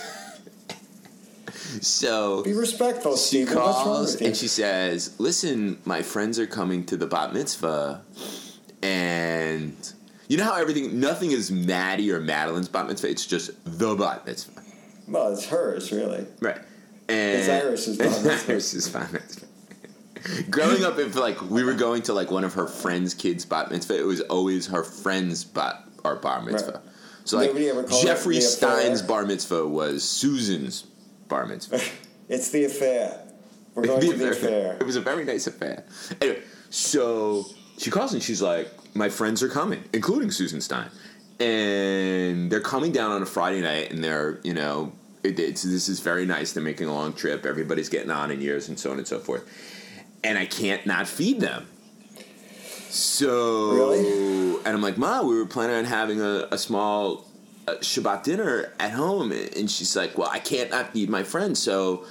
so 1.81 2.43
Be 2.43 2.53
respectful, 2.53 3.15
she 3.17 3.45
Steven. 3.45 3.55
What's 3.55 3.65
wrong 3.77 3.83
calls 3.83 4.15
and 4.21 4.35
she 4.35 4.47
says, 4.47 5.13
"Listen, 5.19 5.79
my 5.85 6.01
friends 6.01 6.39
are 6.39 6.47
coming 6.47 6.85
to 6.85 6.97
the 6.97 7.07
bat 7.07 7.33
mitzvah, 7.33 8.01
and 8.81 9.75
You 10.27 10.37
know 10.37 10.45
how 10.45 10.55
everything, 10.55 10.99
nothing 10.99 11.31
is 11.31 11.51
Maddie 11.51 12.11
or 12.11 12.19
Madeline's 12.19 12.69
bat 12.69 12.87
mitzvah. 12.87 13.09
It's 13.09 13.25
just 13.25 13.51
the 13.65 13.95
bat 13.95 14.25
mitzvah, 14.25 14.61
Well, 15.07 15.33
it's 15.33 15.45
hers, 15.47 15.91
really. 15.91 16.25
right? 16.39 16.59
And 17.09 17.39
It's 17.39 17.49
Iris's 17.49 17.97
bat 17.97 18.23
mitzvah. 18.23 18.51
Iris's 18.53 18.89
bat 18.89 19.11
mitzvah. 19.13 19.47
Growing 20.49 20.85
up, 20.85 20.97
if 20.99 21.15
like 21.15 21.41
we 21.49 21.63
were 21.63 21.73
going 21.73 22.01
to 22.03 22.13
like 22.13 22.31
one 22.31 22.45
of 22.45 22.53
her 22.53 22.65
friends' 22.67 23.13
kids' 23.13 23.45
bat 23.45 23.69
mitzvah, 23.71 23.99
it 23.99 24.05
was 24.05 24.21
always 24.21 24.67
her 24.67 24.83
friend's 24.83 25.43
bat 25.43 25.83
or 26.05 26.15
bar 26.15 26.41
mitzvah. 26.41 26.71
Right. 26.71 26.81
So 27.25 27.37
like 27.37 27.47
Nobody 27.47 27.69
ever 27.69 27.83
called 27.83 28.03
it 28.03 28.07
Jeffrey. 28.07 28.39
Stein's 28.41 29.01
bar 29.01 29.25
mitzvah 29.25 29.67
was 29.67 30.03
Susan's 30.03 30.83
bar 31.33 31.45
mitzvah. 31.53 31.81
It's 32.29 32.49
the 32.51 32.65
affair. 32.65 33.19
We're 33.73 33.85
going 33.87 34.01
to 34.01 34.13
the 34.13 34.29
affair. 34.31 34.77
It 34.79 34.85
was 34.85 34.95
a 34.95 35.01
very 35.01 35.25
nice 35.25 35.47
affair. 35.47 35.83
Anyway, 36.21 36.41
so 36.69 37.45
she 37.79 37.89
calls 37.89 38.13
and 38.13 38.21
she's 38.21 38.41
like, 38.41 38.67
"My 38.93 39.09
friends 39.09 39.41
are 39.41 39.49
coming, 39.49 39.83
including 39.93 40.29
Susan 40.31 40.61
Stein, 40.61 40.89
and 41.39 42.51
they're 42.51 42.67
coming 42.73 42.91
down 42.91 43.11
on 43.11 43.21
a 43.23 43.25
Friday 43.25 43.61
night, 43.61 43.91
and 43.91 44.03
they're 44.03 44.39
you 44.43 44.53
know." 44.53 44.91
It, 45.23 45.39
it's, 45.39 45.63
this 45.63 45.87
is 45.87 46.01
very 46.01 46.25
nice. 46.25 46.51
They're 46.51 46.61
making 46.61 46.87
a 46.87 46.93
long 46.93 47.13
trip. 47.13 47.45
Everybody's 47.45 47.87
getting 47.87 48.11
on 48.11 48.29
in 48.29 48.41
years, 48.41 48.67
and 48.67 48.77
so 48.77 48.91
on 48.91 48.97
and 48.97 49.07
so 49.07 49.19
forth. 49.19 49.43
And 50.21 50.37
I 50.37 50.45
can't 50.45 50.85
not 50.85 51.07
feed 51.07 51.39
them. 51.39 51.65
So, 52.89 53.71
Really? 53.71 54.57
and 54.65 54.67
I'm 54.67 54.81
like, 54.81 54.97
Ma, 54.97 55.21
we 55.23 55.35
were 55.35 55.45
planning 55.45 55.77
on 55.77 55.85
having 55.85 56.19
a, 56.21 56.47
a 56.51 56.57
small 56.57 57.25
Uh, 57.65 57.75
Shabbat 57.75 58.23
dinner 58.23 58.73
at 58.79 58.91
home, 58.91 59.31
and 59.31 59.71
she's 59.71 59.95
like, 59.95 60.17
Well, 60.17 60.29
I 60.29 60.39
can't 60.39 60.69
not 60.69 60.93
feed 60.93 61.09
my 61.09 61.23
friends, 61.23 61.61
so 61.61 62.05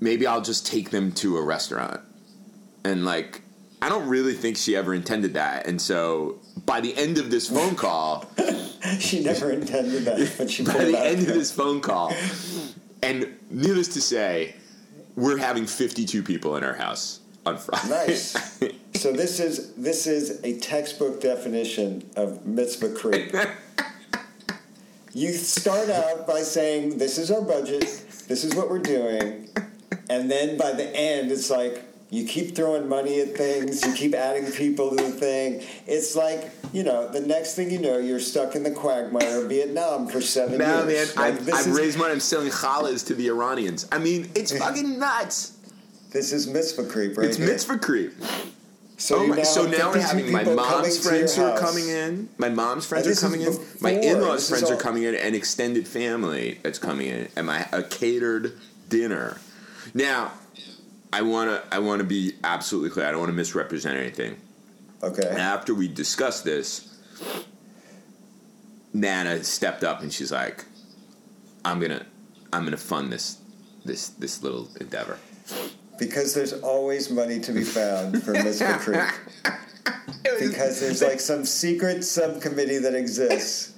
maybe 0.00 0.26
I'll 0.26 0.40
just 0.40 0.66
take 0.66 0.90
them 0.90 1.12
to 1.12 1.36
a 1.36 1.42
restaurant. 1.42 2.00
And 2.84 3.04
like, 3.04 3.42
I 3.82 3.88
don't 3.88 4.08
really 4.08 4.34
think 4.34 4.56
she 4.56 4.74
ever 4.74 4.94
intended 4.94 5.34
that. 5.34 5.66
And 5.66 5.80
so 5.80 6.40
by 6.64 6.80
the 6.80 6.96
end 6.96 7.18
of 7.18 7.30
this 7.30 7.48
phone 7.48 7.76
call, 7.76 8.30
She 8.98 9.22
never 9.22 9.50
intended 9.50 10.04
that, 10.04 10.32
but 10.36 10.50
she 10.50 10.64
by 10.64 10.84
the 10.84 10.98
end 10.98 11.20
of 11.20 11.34
this 11.34 11.52
phone 11.52 11.80
call, 11.80 12.12
and 13.02 13.28
needless 13.50 13.88
to 13.88 14.00
say, 14.00 14.56
we're 15.14 15.38
having 15.38 15.66
52 15.66 16.22
people 16.22 16.56
in 16.56 16.64
our 16.64 16.74
house 16.74 17.20
on 17.46 17.58
Friday. 17.58 17.88
Nice. 17.88 18.60
So 18.94 19.10
this 19.10 19.40
is 19.40 19.74
this 19.74 20.06
is 20.06 20.44
a 20.44 20.60
textbook 20.60 21.20
definition 21.20 22.08
of 22.14 22.46
mitzvah 22.46 22.94
creep. 22.94 23.34
You 25.14 25.32
start 25.34 25.90
out 25.90 26.26
by 26.26 26.40
saying, 26.42 26.98
"This 26.98 27.18
is 27.18 27.30
our 27.30 27.42
budget. 27.42 27.82
This 28.28 28.44
is 28.44 28.54
what 28.54 28.70
we're 28.70 28.78
doing," 28.78 29.48
and 30.08 30.30
then 30.30 30.56
by 30.56 30.72
the 30.72 30.88
end, 30.96 31.30
it's 31.30 31.50
like 31.50 31.82
you 32.08 32.26
keep 32.26 32.54
throwing 32.56 32.88
money 32.88 33.20
at 33.20 33.36
things. 33.36 33.84
You 33.84 33.92
keep 33.92 34.14
adding 34.14 34.50
people 34.52 34.90
to 34.90 34.96
the 34.96 35.10
thing. 35.10 35.62
It's 35.86 36.16
like 36.16 36.50
you 36.72 36.82
know, 36.82 37.08
the 37.08 37.20
next 37.20 37.54
thing 37.54 37.70
you 37.70 37.78
know, 37.78 37.98
you're 37.98 38.20
stuck 38.20 38.54
in 38.56 38.62
the 38.62 38.70
quagmire 38.70 39.42
of 39.42 39.50
Vietnam 39.50 40.08
for 40.08 40.22
seven 40.22 40.56
Now, 40.58 40.78
man, 40.78 40.88
years. 40.88 41.14
Like, 41.14 41.34
I've, 41.34 41.48
I've 41.52 41.66
is- 41.66 41.78
raised 41.78 41.98
money. 41.98 42.12
I'm 42.12 42.20
selling 42.20 42.48
challahs 42.50 43.06
to 43.08 43.14
the 43.14 43.28
Iranians. 43.28 43.86
I 43.92 43.98
mean, 43.98 44.30
it's 44.34 44.56
fucking 44.58 44.98
nuts. 44.98 45.58
This 46.10 46.32
is 46.32 46.46
mitzvah 46.46 46.84
creep, 46.86 47.18
right? 47.18 47.26
It's 47.28 47.36
here. 47.36 47.46
mitzvah 47.46 47.78
creep. 47.78 48.12
So, 49.02 49.18
Oh 49.18 49.26
my, 49.26 49.36
now 49.38 49.42
so 49.42 49.66
now 49.66 49.90
we're 49.90 50.00
having 50.00 50.30
my 50.30 50.44
mom's 50.44 51.04
friends 51.04 51.34
who 51.34 51.42
are 51.42 51.58
coming 51.58 51.88
in. 51.88 52.28
My 52.38 52.48
mom's 52.48 52.86
friends 52.86 53.08
are 53.08 53.20
coming 53.20 53.40
in. 53.40 53.58
My 53.80 53.90
in-laws' 53.90 54.48
friends 54.48 54.70
are 54.70 54.76
coming 54.76 55.02
in, 55.02 55.16
and 55.16 55.34
extended 55.34 55.88
family 55.88 56.60
that's 56.62 56.78
coming 56.78 57.08
in, 57.08 57.28
and 57.34 57.48
my 57.48 57.66
a 57.72 57.82
catered 57.82 58.56
dinner. 58.88 59.38
Now, 59.92 60.30
I 61.12 61.22
wanna 61.22 61.64
I 61.72 61.80
wanna 61.80 62.04
be 62.04 62.34
absolutely 62.44 62.90
clear. 62.90 63.06
I 63.06 63.10
don't 63.10 63.18
want 63.18 63.30
to 63.30 63.36
misrepresent 63.36 63.98
anything. 63.98 64.36
Okay. 65.02 65.26
After 65.30 65.74
we 65.74 65.88
discussed 65.88 66.44
this, 66.44 66.96
Nana 68.92 69.42
stepped 69.42 69.82
up 69.82 70.02
and 70.02 70.12
she's 70.12 70.30
like, 70.30 70.64
"I'm 71.64 71.80
gonna 71.80 72.06
I'm 72.52 72.62
gonna 72.62 72.76
fund 72.76 73.12
this 73.12 73.38
this 73.84 74.10
this 74.10 74.44
little 74.44 74.68
endeavor." 74.80 75.18
Because 75.98 76.34
there's 76.34 76.52
always 76.52 77.10
money 77.10 77.38
to 77.40 77.52
be 77.52 77.64
found 77.64 78.22
for 78.22 78.32
Mitzvah 78.32 78.78
Creep. 78.80 79.54
Because 80.40 80.80
there's 80.80 81.02
like 81.02 81.20
some 81.20 81.44
secret 81.44 82.02
subcommittee 82.04 82.78
that 82.78 82.94
exists 82.94 83.72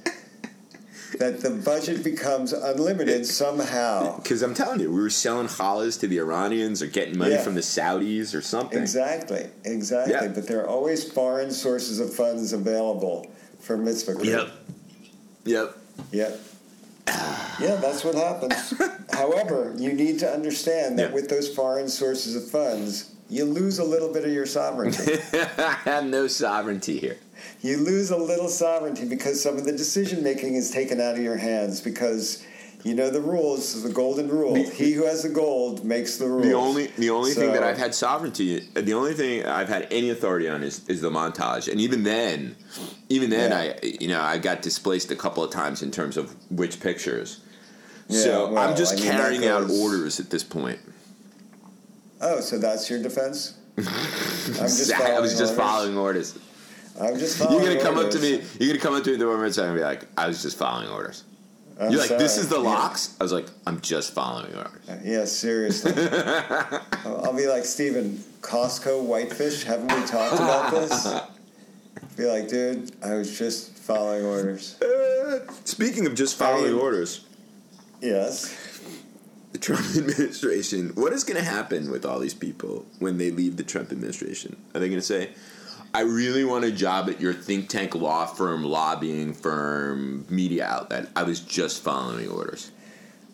that 1.18 1.40
the 1.40 1.50
budget 1.50 2.02
becomes 2.02 2.52
unlimited 2.52 3.25
somehow. 3.26 4.16
Because 4.16 4.42
I'm 4.42 4.54
telling 4.54 4.80
you, 4.80 4.90
we 4.90 5.00
were 5.00 5.11
selling 5.11 5.47
challahs 5.47 5.99
to 6.00 6.09
the 6.09 6.18
Iranians 6.18 6.83
or 6.83 6.87
getting 6.87 7.16
money 7.16 7.33
Yeah. 7.35 7.42
from 7.42 7.54
the 7.54 7.61
Saudis 7.61 8.35
or 8.35 8.40
something. 8.40 8.78
Exactly, 8.80 9.47
exactly. 9.64 10.12
Yeah. 10.14 10.28
But 10.28 10.49
there 10.49 10.61
are 10.62 10.68
always 10.68 11.04
foreign 11.11 11.50
sources 11.52 12.00
of 12.00 12.12
funds 12.12 12.52
available 12.52 13.30
for 13.61 13.76
Mitzvah 13.76 14.14
Creep. 14.14 14.26
Yep. 14.26 14.49
Yep. 15.44 15.78
Yep. 16.12 16.40
Yeah, 17.06 17.76
that's 17.76 18.02
what 18.04 18.14
happens. 18.14 18.75
However, 19.12 19.73
you 19.76 19.92
need 19.92 20.18
to 20.20 20.30
understand 20.30 20.99
that 20.99 21.11
Yeah. 21.11 21.14
with 21.14 21.28
those 21.28 21.49
foreign 21.54 21.88
sources 21.88 22.34
of 22.37 22.49
funds, 22.50 23.11
you 23.28 23.44
lose 23.44 23.78
a 23.78 23.84
little 23.84 24.12
bit 24.12 24.25
of 24.25 24.32
your 24.32 24.46
sovereignty. 24.46 25.14
I 25.32 25.73
have 25.84 26.04
no 26.04 26.26
sovereignty 26.26 26.99
here. 26.99 27.16
you 27.62 27.78
lose 27.78 28.11
a 28.11 28.16
little 28.16 28.49
sovereignty 28.49 29.06
because 29.08 29.40
some 29.42 29.56
of 29.56 29.64
the 29.64 29.73
decision 29.73 30.23
making 30.23 30.54
is 30.56 30.70
taken 30.70 31.00
out 31.00 31.14
of 31.16 31.23
your 31.23 31.37
hands 31.37 31.80
because 31.80 32.44
you 32.85 32.95
know 32.95 33.09
the 33.11 33.21
rules, 33.21 33.83
the 33.83 33.88
golden 33.88 34.29
rule. 34.29 34.55
he 34.55 34.93
who 34.93 35.05
has 35.05 35.23
the 35.23 35.29
gold 35.31 35.85
makes 35.85 36.19
the 36.19 36.26
rules. 36.29 36.45
The 36.45 36.53
only 36.53 36.87
the 36.99 37.11
only 37.11 37.33
thing 37.33 37.53
that 37.53 37.62
I've 37.64 37.79
had 37.79 37.95
sovereignty, 37.95 38.61
the 38.75 38.93
only 38.95 39.14
thing 39.14 39.45
I've 39.47 39.69
had 39.69 39.88
any 39.91 40.11
authority 40.11 40.49
on 40.49 40.62
is, 40.62 40.87
is 40.88 41.00
the 41.00 41.11
montage, 41.11 41.71
and 41.71 41.81
even 41.81 42.03
then, 42.05 42.57
even 43.09 43.31
then, 43.31 43.50
Yeah. 43.50 43.59
I 43.83 43.87
you 44.00 44.09
know 44.09 44.21
I 44.21 44.38
got 44.38 44.62
displaced 44.62 45.11
a 45.11 45.17
couple 45.17 45.43
of 45.43 45.50
times 45.50 45.83
in 45.83 45.91
terms 45.91 46.17
of 46.17 46.35
which 46.50 46.79
pictures. 46.81 47.41
Yeah, 48.09 48.21
so 48.21 48.53
well, 48.53 48.69
I'm 48.69 48.76
just 48.76 48.93
I 48.93 48.97
mean, 48.97 49.05
carrying 49.12 49.47
out 49.47 49.71
orders 49.71 50.21
at 50.21 50.29
this 50.29 50.45
point. 50.45 50.79
Oh, 52.21 52.41
so 52.41 52.59
that's 52.59 52.88
your 52.91 53.03
defense? 53.03 53.55
I'm 53.79 53.85
just 53.85 54.93
I 54.93 55.19
was 55.21 55.33
just 55.38 55.53
orders. 55.53 55.57
following 55.57 55.97
orders. 55.97 56.38
I'm 57.00 57.19
just 57.19 57.38
following 57.38 57.64
You're 57.64 57.75
gonna 57.75 57.83
come 57.85 57.99
up 57.99 58.11
to 58.11 58.19
me. 58.19 58.43
You're 58.61 58.69
gonna 58.69 58.79
come 58.79 58.95
up 58.95 59.03
to 59.05 59.11
me 59.11 59.14
at 59.14 59.21
the 59.21 59.26
moment 59.26 59.57
and 59.57 59.75
be 59.75 59.83
like, 59.83 60.05
"I 60.19 60.29
was 60.29 60.43
just 60.43 60.59
following 60.59 60.88
orders." 60.91 61.25
I'm 61.81 61.90
You're 61.90 62.00
like, 62.00 62.11
"This 62.11 62.38
is 62.38 62.49
the 62.49 62.59
lox." 62.59 63.16
I 63.21 63.25
was 63.25 63.33
like, 63.33 63.47
"I'm 63.66 63.81
just 63.81 64.12
following 64.14 64.54
orders." 64.54 64.81
Yeah, 65.02 65.25
seriously. 65.25 65.93
I'll 67.04 67.26
I'll 67.26 67.33
be 67.37 67.47
like, 67.49 67.64
Steven, 67.64 68.23
Costco 68.43 69.02
whitefish, 69.02 69.64
haven't 69.64 69.88
we 69.93 70.07
talked 70.07 70.35
about 70.35 70.71
this? 70.73 71.07
Be 72.16 72.26
like, 72.26 72.47
dude, 72.49 72.93
I 73.04 73.14
was 73.14 73.37
just 73.37 73.76
following 73.76 74.25
orders. 74.25 74.81
Uh, 74.81 75.40
speaking 75.64 76.07
of 76.07 76.14
just 76.14 76.37
following 76.37 76.66
I 76.66 76.69
mean- 76.69 76.78
orders, 76.81 77.25
Yes. 78.00 78.54
the 79.50 79.59
Trump 79.59 79.81
administration. 79.97 80.90
What 80.95 81.12
is 81.12 81.25
going 81.25 81.43
to 81.43 81.49
happen 81.49 81.90
with 81.90 82.04
all 82.07 82.21
these 82.21 82.35
people 82.35 82.87
when 83.00 83.19
they 83.19 83.33
leave 83.33 83.57
the 83.57 83.64
Trump 83.64 83.90
administration? 83.90 84.57
Are 84.75 84.81
they 84.81 84.88
going 84.88 85.00
to 85.00 85.07
say, 85.07 85.31
"I 85.95 86.01
really 86.01 86.45
want 86.45 86.65
a 86.65 86.71
job 86.73 87.09
at 87.09 87.21
your 87.21 87.33
think 87.33 87.69
tank, 87.69 87.95
law 87.95 88.27
firm, 88.27 88.65
lobbying 88.65 89.33
firm, 89.33 90.27
media 90.29 90.65
outlet. 90.67 91.09
I 91.17 91.23
was 91.23 91.41
just 91.41 91.83
following 91.83 92.29
orders." 92.29 92.71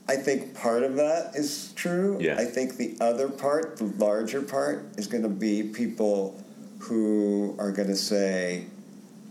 I 0.09 0.17
think 0.17 0.55
part 0.55 0.83
of 0.83 0.97
that 0.97 1.33
is 1.37 1.73
true. 1.77 2.19
Yeah. 2.21 2.37
I 2.37 2.45
think 2.45 2.77
the 2.77 2.97
other 3.01 3.29
part, 3.29 3.77
the 3.77 3.85
larger 4.05 4.43
part, 4.43 4.85
is 4.99 5.07
going 5.07 5.23
to 5.23 5.29
be 5.29 5.63
people 5.63 6.43
who 6.81 7.55
are 7.61 7.71
going 7.71 7.87
to 7.89 7.97
say, 7.97 8.65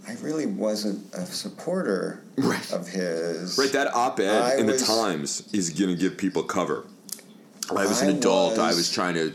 I 0.07 0.13
really 0.21 0.45
wasn't 0.45 1.13
a 1.13 1.25
supporter 1.25 2.21
Right. 2.37 2.71
of 2.71 2.87
his. 2.87 3.57
Right, 3.57 3.71
that 3.73 3.93
op-ed 3.93 4.57
in 4.59 4.67
was- 4.67 4.79
the 4.79 4.85
Times 4.85 5.43
is 5.51 5.69
going 5.69 5.89
to 5.89 5.97
give 5.97 6.17
people 6.17 6.43
cover. 6.43 6.85
I 7.69 7.85
was 7.85 8.01
an 8.01 8.07
I 8.07 8.11
adult. 8.13 8.57
I 8.57 8.67
was- 8.67 8.77
was 8.77 8.89
trying 8.91 9.15
to, 9.15 9.33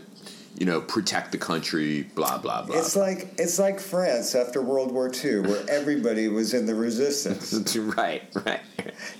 you 0.56 0.66
know, 0.66 0.80
protect 0.80 1.32
the 1.32 1.38
country. 1.38 2.02
Blah 2.14 2.38
blah 2.38 2.62
blah. 2.62 2.76
It's 2.76 2.96
like 2.96 3.34
it's 3.38 3.58
like 3.58 3.80
France 3.80 4.34
after 4.34 4.62
World 4.62 4.92
War 4.92 5.10
II, 5.12 5.40
where 5.40 5.64
everybody 5.68 6.28
was 6.28 6.54
in 6.54 6.66
the 6.66 6.74
resistance. 6.74 7.76
right, 7.76 8.22
right. 8.46 8.60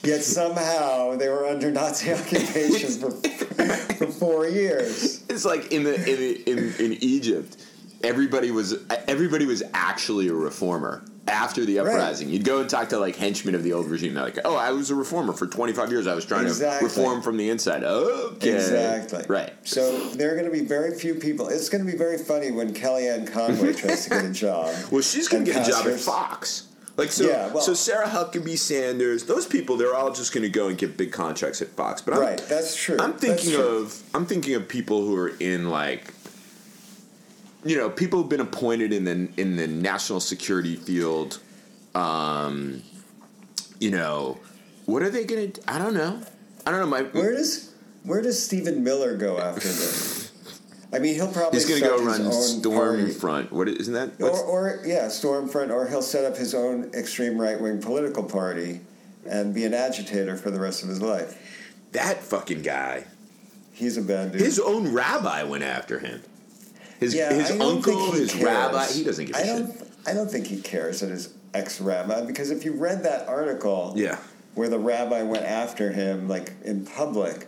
Yet 0.02 0.22
somehow 0.22 1.16
they 1.16 1.28
were 1.28 1.46
under 1.46 1.70
Nazi 1.70 2.12
occupation 2.14 2.90
for, 2.90 3.10
for 3.10 4.06
four 4.06 4.46
years. 4.46 5.24
It's 5.28 5.44
like 5.44 5.72
in 5.72 5.84
the 5.84 5.94
in, 5.94 6.58
in 6.58 6.74
in 6.78 6.92
Egypt, 7.02 7.56
everybody 8.02 8.50
was 8.50 8.76
everybody 9.08 9.46
was 9.46 9.62
actually 9.72 10.28
a 10.28 10.34
reformer. 10.34 11.04
After 11.34 11.64
the 11.64 11.78
Right. 11.78 11.94
uprising, 11.94 12.28
you'd 12.30 12.44
go 12.44 12.60
and 12.60 12.70
talk 12.70 12.90
to 12.90 12.98
like 12.98 13.16
henchmen 13.16 13.54
of 13.56 13.64
the 13.64 13.72
old 13.72 13.90
regime. 13.90 14.14
They're 14.14 14.22
like, 14.24 14.38
"Oh, 14.44 14.54
I 14.54 14.70
was 14.70 14.90
a 14.90 14.94
reformer 14.94 15.32
for 15.32 15.46
25 15.48 15.90
years. 15.90 16.06
I 16.06 16.14
was 16.14 16.24
trying 16.24 16.46
Exactly. 16.46 16.88
to 16.88 16.94
reform 16.94 17.22
from 17.22 17.36
the 17.36 17.50
inside." 17.50 17.82
Okay, 17.82 18.54
Exactly. 18.54 19.24
right. 19.28 19.52
So 19.64 20.10
there 20.10 20.30
are 20.32 20.34
going 20.36 20.46
to 20.46 20.52
be 20.52 20.64
very 20.64 20.94
few 20.96 21.14
people. 21.16 21.48
It's 21.48 21.68
going 21.68 21.84
to 21.84 21.90
be 21.90 21.98
very 21.98 22.18
funny 22.18 22.52
when 22.52 22.72
Kellyanne 22.72 23.30
Conway 23.30 23.72
tries 23.82 24.04
to 24.04 24.10
get 24.10 24.24
a 24.24 24.30
job. 24.30 24.72
Well, 24.92 25.02
she's 25.02 25.26
going 25.28 25.44
to 25.44 25.52
get 25.52 25.66
a 25.66 25.70
job 25.70 25.86
at 25.88 25.98
Fox. 25.98 26.64
Like 26.96 27.10
so, 27.10 27.24
Yeah, 27.26 27.48
well- 27.52 27.60
so 27.64 27.74
Sarah 27.74 28.06
Huckabee 28.06 28.56
Sanders, 28.56 29.24
those 29.24 29.46
people, 29.46 29.76
they're 29.76 29.96
all 29.96 30.12
just 30.12 30.32
going 30.32 30.44
to 30.44 30.48
go 30.48 30.68
and 30.68 30.78
get 30.78 30.96
big 30.96 31.10
contracts 31.10 31.60
at 31.60 31.68
Fox. 31.70 32.00
But 32.00 32.14
I'm, 32.14 32.20
Right, 32.20 32.38
that's 32.48 32.76
true. 32.76 32.96
I'm 33.00 33.14
thinking 33.14 33.54
true. 33.54 33.78
of 33.78 34.00
I'm 34.14 34.24
thinking 34.26 34.54
of 34.54 34.68
people 34.68 35.04
who 35.04 35.16
are 35.16 35.32
in 35.40 35.68
like, 35.70 36.13
you 37.64 37.76
know, 37.76 37.88
people 37.90 38.20
who've 38.20 38.28
been 38.28 38.40
appointed 38.40 38.92
in 38.92 39.04
the 39.04 39.28
in 39.40 39.56
the 39.56 39.66
national 39.66 40.20
security 40.20 40.76
field 40.76 41.38
Um, 41.94 42.82
you 43.78 43.90
know, 43.90 44.38
what 44.86 45.02
are 45.02 45.10
they 45.10 45.24
gonna? 45.24 45.48
I 45.68 45.78
don't 45.78 45.94
know. 45.94 46.20
I 46.66 46.70
don't 46.70 46.80
know. 46.80 46.86
My 46.86 47.02
Where 47.02 47.32
does 47.32 47.72
where 48.04 48.20
does 48.22 48.42
Stephen 48.42 48.82
Miller 48.84 49.16
go 49.16 49.38
after 49.38 49.68
this? 49.68 50.32
I 50.92 50.98
mean, 51.00 51.14
he'll 51.14 51.32
probably 51.32 51.58
he's 51.58 51.68
gonna 51.68 51.80
go 51.80 52.04
run. 52.04 52.20
Stormfront. 52.20 53.50
What 53.50 53.68
is- 53.68 53.88
isn't 53.88 53.94
that? 53.94 54.10
Or, 54.22 54.30
or 54.30 54.82
yeah, 54.86 55.06
Stormfront, 55.06 55.70
or 55.70 55.86
he'll 55.88 56.02
set 56.02 56.24
up 56.24 56.36
his 56.36 56.54
own 56.54 56.90
extreme 56.94 57.40
right 57.40 57.60
wing 57.60 57.80
political 57.80 58.22
party 58.22 58.80
and 59.28 59.52
be 59.54 59.64
an 59.64 59.74
agitator 59.74 60.36
for 60.36 60.50
the 60.50 60.60
rest 60.60 60.82
of 60.82 60.88
his 60.88 61.00
life. 61.02 61.36
that 61.92 62.22
fucking 62.22 62.62
guy. 62.62 63.04
He's 63.72 63.96
a 63.96 64.02
bad 64.02 64.32
dude. 64.32 64.40
His 64.40 64.58
own 64.60 64.92
rabbi 64.92 65.42
went 65.42 65.64
after 65.64 65.98
him. 65.98 66.22
His 67.00 67.14
yeah, 67.14 67.32
his 67.32 67.50
uncle, 67.52 68.12
his 68.12 68.32
cares. 68.32 68.44
rabbi. 68.44 68.86
He 68.86 69.04
doesn't 69.04 69.26
give 69.26 69.36
a 69.36 69.40
I 69.40 69.44
don't. 69.46 69.90
I 70.06 70.12
don't 70.14 70.30
think 70.30 70.46
he 70.46 70.60
cares 70.60 71.00
that 71.00 71.10
his 71.10 71.32
ex 71.54 71.80
rabbi 71.80 72.24
because 72.26 72.50
if 72.50 72.64
you 72.64 72.72
read 72.72 73.04
that 73.04 73.26
article 73.28 73.92
Yeah. 73.96 74.18
where 74.54 74.68
the 74.68 74.78
rabbi 74.78 75.22
went 75.22 75.44
after 75.44 75.90
him 75.92 76.28
like 76.28 76.52
in 76.64 76.84
public, 76.84 77.46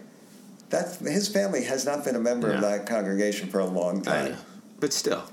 that's 0.71 0.99
his 0.99 1.29
family 1.29 1.65
has 1.65 1.85
not 1.85 2.05
been 2.05 2.17
a 2.17 2.21
member 2.21 2.51
of 2.51 2.61
that 2.63 2.87
congregation 2.87 3.49
for 3.49 3.61
a 3.61 3.67
long 3.67 4.03
time. 4.03 4.37
But 4.81 4.93
still. 4.93 5.25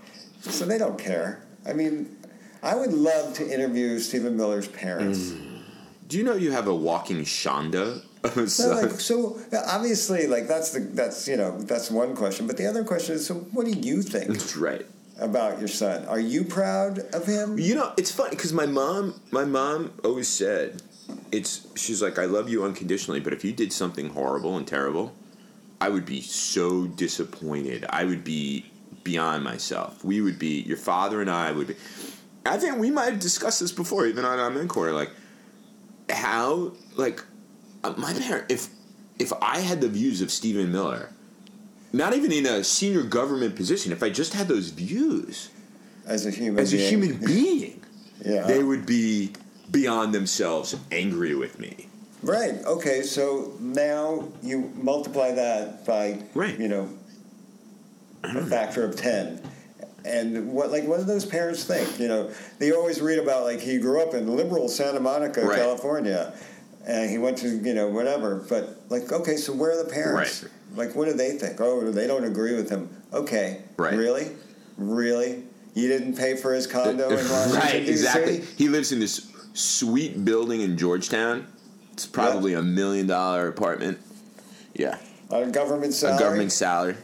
So 0.41 0.65
they 0.65 0.77
don't 0.77 0.99
care. 0.99 1.43
I 1.65 1.71
mean, 1.73 2.17
I 2.61 2.75
would 2.75 2.91
love 2.93 3.33
to 3.35 3.49
interview 3.53 3.99
Stephen 3.99 4.35
Miller's 4.35 4.67
parents. 4.67 5.31
Mm. 5.31 5.61
Do 6.09 6.17
you 6.17 6.23
know 6.23 6.35
you 6.35 6.51
have 6.51 6.67
a 6.67 6.75
walking 6.75 7.21
Shonda? 7.23 8.03
So, 8.47 8.69
like, 8.69 8.91
so 8.91 9.37
obviously, 9.67 10.27
like 10.27 10.47
that's 10.47 10.71
the 10.71 10.79
that's 10.79 11.27
you 11.27 11.35
know 11.35 11.59
that's 11.61 11.91
one 11.91 12.15
question. 12.15 12.47
But 12.47 12.55
the 12.57 12.65
other 12.65 12.83
question 12.83 13.15
is, 13.15 13.25
so 13.25 13.35
what 13.35 13.65
do 13.65 13.71
you 13.71 14.01
think 14.01 14.31
That's 14.31 14.55
right. 14.55 14.85
about 15.19 15.59
your 15.59 15.67
son? 15.67 16.05
Are 16.05 16.19
you 16.19 16.45
proud 16.45 16.99
of 17.13 17.25
him? 17.25 17.59
You 17.59 17.75
know, 17.75 17.91
it's 17.97 18.11
funny 18.11 18.31
because 18.31 18.53
my 18.53 18.65
mom, 18.65 19.19
my 19.31 19.43
mom 19.43 19.91
always 20.05 20.29
said, 20.29 20.81
"It's." 21.33 21.67
She's 21.75 22.01
like, 22.01 22.17
"I 22.17 22.25
love 22.25 22.47
you 22.47 22.63
unconditionally, 22.63 23.19
but 23.19 23.33
if 23.33 23.43
you 23.43 23.51
did 23.51 23.73
something 23.73 24.09
horrible 24.09 24.55
and 24.55 24.65
terrible, 24.65 25.13
I 25.81 25.89
would 25.89 26.05
be 26.05 26.21
so 26.21 26.87
disappointed. 26.87 27.85
I 27.89 28.05
would 28.05 28.23
be 28.23 28.71
beyond 29.03 29.43
myself. 29.43 30.01
We 30.03 30.21
would 30.21 30.39
be. 30.39 30.61
Your 30.61 30.77
father 30.77 31.19
and 31.19 31.29
I 31.29 31.51
would 31.51 31.67
be. 31.67 31.75
I 32.45 32.57
think 32.57 32.77
we 32.77 32.89
might 32.89 33.11
have 33.11 33.19
discussed 33.19 33.59
this 33.59 33.73
before, 33.73 34.05
even 34.05 34.23
on 34.23 34.39
our 34.39 34.51
Encore. 34.57 34.93
Like 34.93 35.11
how, 36.09 36.71
like 36.95 37.21
Uh, 37.83 37.93
my 37.97 38.13
parent. 38.13 38.45
If 38.49 38.67
if 39.19 39.31
I 39.41 39.59
had 39.59 39.81
the 39.81 39.89
views 39.89 40.21
of 40.21 40.31
Stephen 40.31 40.71
Miller." 40.71 41.09
Not 41.95 42.15
even 42.15 42.31
in 42.31 42.47
a 42.47 42.63
senior 42.63 43.03
government 43.03 43.55
position. 43.55 43.91
If 43.91 44.01
I 44.01 44.09
just 44.09 44.33
had 44.33 44.47
those 44.47 44.69
views 44.69 45.49
As 46.07 46.25
a 46.25 46.31
human, 46.31 46.59
as 46.59 46.73
a 46.73 46.77
being? 46.77 46.89
human 46.89 47.17
being, 47.23 47.81
yeah. 48.25 48.47
they 48.47 48.63
would 48.63 48.87
be 48.87 49.33
beyond 49.69 50.11
themselves 50.11 50.75
angry 50.91 51.35
with 51.35 51.59
me. 51.59 51.87
Right. 52.23 52.55
Okay. 52.65 53.03
So 53.03 53.53
now 53.59 54.27
you 54.41 54.71
multiply 54.75 55.33
that 55.33 55.85
by 55.85 56.23
Right. 56.33 56.57
you 56.59 56.67
know 56.67 56.89
a 58.23 58.43
factor 58.45 58.83
of 58.83 58.95
ten. 58.95 59.39
And 60.05 60.51
what 60.51 60.71
like 60.71 60.85
what 60.85 60.97
do 60.97 61.03
those 61.05 61.25
parents 61.25 61.63
think? 61.63 61.99
You 61.99 62.07
know, 62.07 62.31
they 62.57 62.71
always 62.71 63.01
read 63.01 63.19
about 63.19 63.43
like 63.43 63.59
he 63.59 63.77
grew 63.77 64.01
up 64.01 64.15
in 64.15 64.35
liberal 64.35 64.67
Santa 64.67 64.99
Monica, 64.99 65.45
Right. 65.45 65.59
California, 65.59 66.33
and 66.85 67.09
he 67.09 67.17
went 67.17 67.37
to 67.39 67.47
you 67.49 67.73
know 67.73 67.87
whatever. 67.87 68.43
But 68.49 68.77
like, 68.89 69.11
okay, 69.11 69.35
so 69.37 69.53
where 69.53 69.71
are 69.71 69.83
the 69.83 69.89
parents? 69.89 70.43
Right. 70.43 70.51
Like, 70.75 70.95
what 70.95 71.05
do 71.05 71.13
they 71.13 71.31
think? 71.37 71.61
Oh, 71.61 71.91
they 71.91 72.07
don't 72.07 72.23
agree 72.23 72.55
with 72.55 72.69
him. 72.69 72.89
Okay, 73.13 73.61
Right. 73.77 73.93
Really, 73.93 74.31
really, 74.77 75.43
you 75.75 75.87
didn't 75.87 76.17
pay 76.17 76.35
for 76.35 76.53
his 76.53 76.65
condo 76.67 77.09
in 77.09 77.15
Washington 77.29 77.59
right, 77.59 77.87
exactly. 77.87 78.41
He 78.57 78.69
lives 78.69 78.91
in 78.91 78.99
this 78.99 79.31
sweet 79.53 80.25
building 80.25 80.61
in 80.61 80.77
Georgetown. 80.77 81.47
It's 81.91 82.07
probably 82.07 82.55
a 82.55 82.61
million 82.63 83.05
dollar 83.05 83.47
apartment. 83.47 83.99
Yeah, 84.73 84.97
on 85.29 85.43
a 85.43 85.51
government 85.51 85.93
salary. 85.93 86.15
a 86.17 86.19
government 86.19 86.51
salary. 86.51 86.95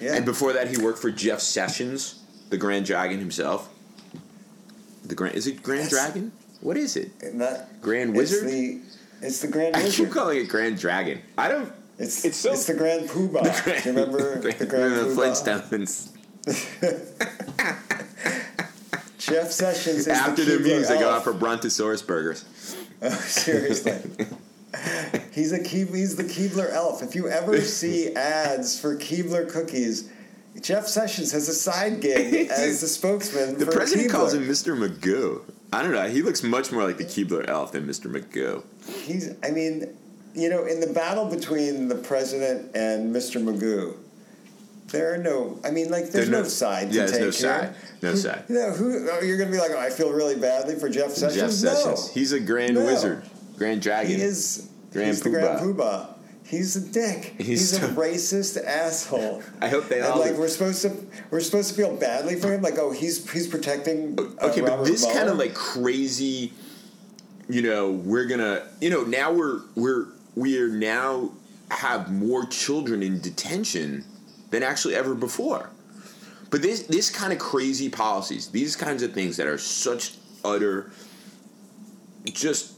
Yeah. 0.00 0.14
And 0.16 0.24
before 0.24 0.54
that, 0.54 0.68
he 0.68 0.78
worked 0.82 0.98
for 0.98 1.10
Jeff 1.10 1.40
Sessions, 1.40 2.22
the 2.50 2.56
Grand 2.56 2.86
Dragon 2.86 3.18
himself. 3.18 3.68
The 5.04 5.14
Grand 5.14 5.34
is 5.34 5.46
it 5.46 5.62
Grand 5.62 5.84
That's- 5.90 5.92
Dragon? 6.12 6.32
What 6.62 6.78
is 6.78 6.96
it? 6.96 7.10
Not, 7.34 7.82
Grand 7.82 8.10
it's 8.16 8.32
Wizard? 8.32 8.48
the 8.48 8.80
it's 9.22 9.40
the 9.40 9.48
Grand 9.48 9.76
I 9.76 9.84
Wizard. 9.84 10.06
keep 10.06 10.14
calling 10.14 10.38
it 10.38 10.48
Grand 10.48 10.78
Dragon. 10.78 11.20
I 11.38 11.48
don't. 11.48 11.72
It's 11.98 12.24
It's 12.24 12.36
so- 12.36 12.52
it's 12.52 12.66
the 12.66 12.74
Grand 12.74 13.08
Poobah. 13.08 13.64
Do 13.64 13.70
you 13.90 13.96
remember 13.96 14.40
the 14.40 14.66
Grand 14.66 14.94
the? 14.94 15.14
Flintstones. 15.14 16.10
Jeff 19.18 19.50
Sessions 19.50 19.96
is 20.00 20.08
After 20.08 20.44
the 20.44 20.50
their 20.50 20.58
Keebler 20.58 20.62
meetings, 20.64 20.88
they 20.88 20.98
go 20.98 21.08
out 21.10 21.24
for 21.24 21.32
Brontosaurus 21.32 22.02
burgers. 22.02 22.44
Oh, 23.00 23.08
seriously. 23.08 23.92
he's 25.32 25.52
a 25.52 25.58
Keeb- 25.60 25.94
he's 25.94 26.16
the 26.16 26.24
Keebler 26.24 26.70
elf. 26.72 27.02
If 27.02 27.14
you 27.14 27.28
ever 27.28 27.60
see 27.62 28.14
ads 28.14 28.78
for 28.78 28.96
Keebler 28.96 29.50
cookies, 29.50 30.10
Jeff 30.60 30.86
Sessions 30.86 31.32
has 31.32 31.48
a 31.48 31.54
side 31.54 32.00
gig 32.00 32.48
as 32.50 32.80
the 32.82 32.86
spokesman 32.86 33.58
The 33.58 33.66
president 33.66 34.08
Keebler. 34.08 34.12
calls 34.12 34.34
him 34.34 34.46
Mr. 34.46 34.76
Magoo. 34.76 35.42
I 35.74 35.82
don't 35.82 35.92
know. 35.92 36.06
He 36.08 36.22
looks 36.22 36.42
much 36.42 36.70
more 36.70 36.84
like 36.84 36.98
the 36.98 37.04
Keebler 37.04 37.48
elf 37.48 37.72
than 37.72 37.86
Mr. 37.86 38.06
Magoo. 38.10 38.62
He's 39.02 39.30
I 39.42 39.50
mean, 39.50 39.96
you 40.34 40.48
know, 40.48 40.64
in 40.66 40.80
the 40.80 40.86
battle 40.86 41.26
between 41.26 41.88
the 41.88 41.96
president 41.96 42.74
and 42.76 43.14
Mr. 43.14 43.42
Magoo, 43.42 43.96
there 44.92 45.12
are 45.14 45.18
no. 45.18 45.58
I 45.64 45.70
mean, 45.70 45.90
like, 45.90 46.10
there's 46.10 46.28
There 46.28 46.36
no, 46.38 46.42
no- 46.42 46.48
side 46.48 46.90
to 46.90 46.94
yeah, 46.96 47.06
there's 47.06 47.12
take 47.12 47.20
no 47.20 47.24
here. 47.24 47.32
side. 47.32 47.74
No 48.02 48.10
Who- 48.12 48.16
side. 48.16 48.44
You 48.48 48.54
know, 48.54 48.70
who 48.70 49.08
oh, 49.10 49.20
you're 49.22 49.36
going 49.38 49.50
to 49.50 49.52
be 49.56 49.58
like? 49.60 49.72
Oh, 49.72 49.78
I 49.80 49.90
feel 49.90 50.12
really 50.12 50.36
badly 50.36 50.76
for 50.76 50.88
Jeff 50.88 51.10
Sessions. 51.10 51.40
Jeff 51.40 51.50
Sessions. 51.74 52.06
No, 52.08 52.12
He's 52.14 52.32
a 52.32 52.38
grand 52.40 52.74
No. 52.74 52.84
wizard, 52.84 53.24
grand 53.56 53.82
dragon. 53.82 54.14
he 54.14 54.22
is. 54.22 54.68
Grand 54.92 55.08
he's 55.08 55.22
the 55.22 55.30
Grand 55.30 55.58
Poobah. 55.58 56.13
He's 56.44 56.76
a 56.76 56.80
dick. 56.80 57.34
He's 57.38 57.76
He's, 57.76 57.78
racist 57.90 58.62
asshole. 58.62 59.42
I 59.60 59.68
hope 59.68 59.88
they 59.88 60.00
And 60.00 60.06
all. 60.08 60.20
like 60.20 60.34
we're 60.34 60.48
supposed 60.48 60.82
to, 60.82 60.94
we're 61.30 61.40
supposed 61.40 61.70
to 61.70 61.74
feel 61.74 61.96
badly 61.96 62.36
for 62.36 62.52
him. 62.52 62.60
Like, 62.62 62.78
oh, 62.78 62.90
he's 62.92 63.30
he's 63.30 63.48
protecting. 63.48 64.18
Uh, 64.18 64.48
okay, 64.48 64.60
but 64.60 64.70
Robert 64.70 64.84
this 64.84 65.04
kind 65.06 65.28
of 65.28 65.38
like 65.38 65.54
crazy. 65.54 66.52
You 67.48 67.62
know, 67.62 67.90
we're 67.90 68.26
gonna. 68.26 68.66
You 68.80 68.90
know, 68.90 69.04
now 69.04 69.32
we're 69.32 69.60
we're 69.74 70.06
we 70.34 70.58
are 70.60 70.68
now 70.68 71.30
have 71.70 72.12
more 72.12 72.44
children 72.46 73.02
in 73.02 73.20
detention 73.20 74.04
than 74.50 74.62
actually 74.62 74.94
ever 74.94 75.14
before. 75.14 75.70
But 76.50 76.62
this 76.62 76.82
this 76.82 77.10
kind 77.10 77.32
of 77.32 77.38
crazy 77.38 77.88
policies, 77.88 78.48
these 78.48 78.76
kinds 78.76 79.02
of 79.02 79.12
things 79.12 79.38
that 79.38 79.46
are 79.46 79.58
such 79.58 80.14
utter, 80.44 80.92
just 82.26 82.73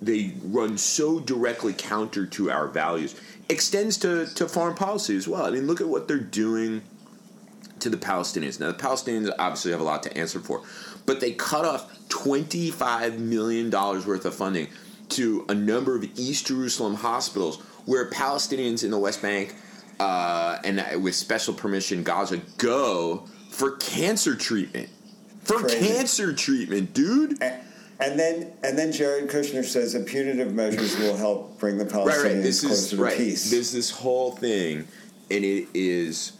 they 0.00 0.34
run 0.44 0.78
so 0.78 1.20
directly 1.20 1.72
counter 1.72 2.26
to 2.26 2.50
our 2.50 2.68
values, 2.68 3.14
extends 3.48 3.96
to 3.98 4.26
to 4.26 4.48
foreign 4.48 4.74
policy 4.74 5.16
as 5.16 5.26
well. 5.26 5.46
I 5.46 5.50
mean, 5.50 5.66
look 5.66 5.80
at 5.80 5.88
what 5.88 6.08
they're 6.08 6.18
doing 6.18 6.82
to 7.80 7.88
the 7.88 7.96
Palestinians. 7.96 8.58
Now, 8.60 8.68
the 8.68 8.78
Palestinians 8.78 9.30
obviously 9.38 9.70
have 9.72 9.80
a 9.80 9.84
lot 9.84 10.02
to 10.04 10.16
answer 10.16 10.40
for, 10.40 10.62
but 11.06 11.20
they 11.20 11.32
cut 11.32 11.64
off 11.64 12.08
$25 12.08 13.18
million 13.18 13.70
worth 13.70 14.24
of 14.24 14.34
funding 14.34 14.68
to 15.10 15.44
a 15.48 15.54
number 15.54 15.96
of 15.96 16.04
East 16.18 16.48
Jerusalem 16.48 16.94
hospitals 16.94 17.60
where 17.86 18.10
Palestinians 18.10 18.84
in 18.84 18.90
the 18.90 18.98
West 18.98 19.22
Bank 19.22 19.54
uh, 20.00 20.58
and 20.64 21.02
with 21.02 21.14
special 21.14 21.54
permission, 21.54 22.02
Gaza 22.02 22.38
go 22.58 23.26
for 23.50 23.72
cancer 23.76 24.34
treatment. 24.34 24.88
For 25.42 25.60
Crazy. 25.60 25.78
cancer 25.78 26.34
treatment, 26.34 26.92
dude. 26.92 27.42
And 28.00 28.18
then, 28.18 28.52
and 28.62 28.78
then 28.78 28.92
Jared 28.92 29.28
Kushner 29.28 29.64
says 29.64 29.92
that 29.94 30.06
punitive 30.06 30.54
measures 30.54 30.96
will 30.98 31.16
help 31.16 31.58
bring 31.58 31.78
the 31.78 31.84
Palestinians 31.84 32.06
right, 32.06 32.22
right. 32.22 32.42
This 32.42 32.60
closer 32.60 32.74
is 32.74 32.90
to 32.90 32.96
right. 32.96 33.16
peace. 33.16 33.50
There's 33.50 33.72
this 33.72 33.90
whole 33.90 34.32
thing, 34.32 34.86
and 35.30 35.44
it 35.44 35.66
is 35.74 36.32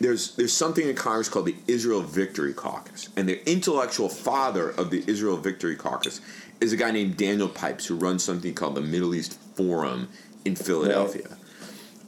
there's 0.00 0.34
there's 0.36 0.52
something 0.52 0.88
in 0.88 0.94
Congress 0.94 1.28
called 1.28 1.46
the 1.46 1.54
Israel 1.66 2.00
Victory 2.00 2.52
Caucus, 2.52 3.08
and 3.16 3.28
the 3.28 3.48
intellectual 3.50 4.08
father 4.08 4.70
of 4.70 4.90
the 4.90 5.04
Israel 5.06 5.36
Victory 5.36 5.76
Caucus 5.76 6.20
is 6.60 6.72
a 6.72 6.76
guy 6.76 6.90
named 6.90 7.16
Daniel 7.16 7.48
Pipes 7.48 7.86
who 7.86 7.96
runs 7.96 8.24
something 8.24 8.52
called 8.54 8.74
the 8.74 8.82
Middle 8.82 9.14
East 9.14 9.38
Forum 9.54 10.08
in 10.44 10.56
Philadelphia. 10.56 11.28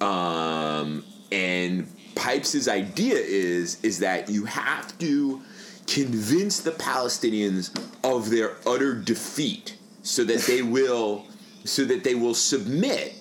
Um, 0.01 1.05
and 1.31 1.89
Pipes' 2.15 2.69
idea 2.69 3.17
is 3.17 3.83
is 3.83 4.01
that 4.01 4.29
you 4.29 4.45
have 4.45 4.97
to 4.99 5.41
convince 5.89 6.61
the 6.61 6.71
Palestinians 6.71 7.71
of 8.05 8.31
their 8.31 8.57
utter 8.67 8.95
defeat 8.95 9.77
so 10.03 10.23
that 10.25 10.43
they 10.43 10.63
will 10.77 11.25
so 11.65 11.85
that 11.85 12.05
they 12.05 12.15
will 12.15 12.35
submit 12.35 13.15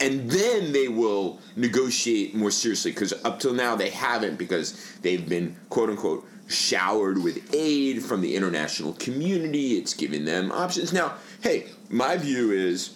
and 0.00 0.30
then 0.30 0.72
they 0.72 0.88
will 0.88 1.40
negotiate 1.56 2.34
more 2.34 2.50
seriously 2.50 2.90
because 2.90 3.12
up 3.24 3.38
till 3.40 3.52
now 3.52 3.74
they 3.76 3.90
haven't 3.90 4.38
because 4.38 4.96
they've 5.02 5.28
been 5.28 5.56
quote 5.68 5.90
unquote 5.90 6.26
showered 6.48 7.22
with 7.22 7.54
aid 7.54 8.02
from 8.02 8.20
the 8.20 8.34
international 8.34 8.92
community. 8.94 9.78
It's 9.78 9.94
giving 9.94 10.24
them 10.24 10.50
options. 10.50 10.92
Now 10.92 11.14
hey 11.42 11.66
my 11.88 12.16
view 12.16 12.50
is 12.50 12.90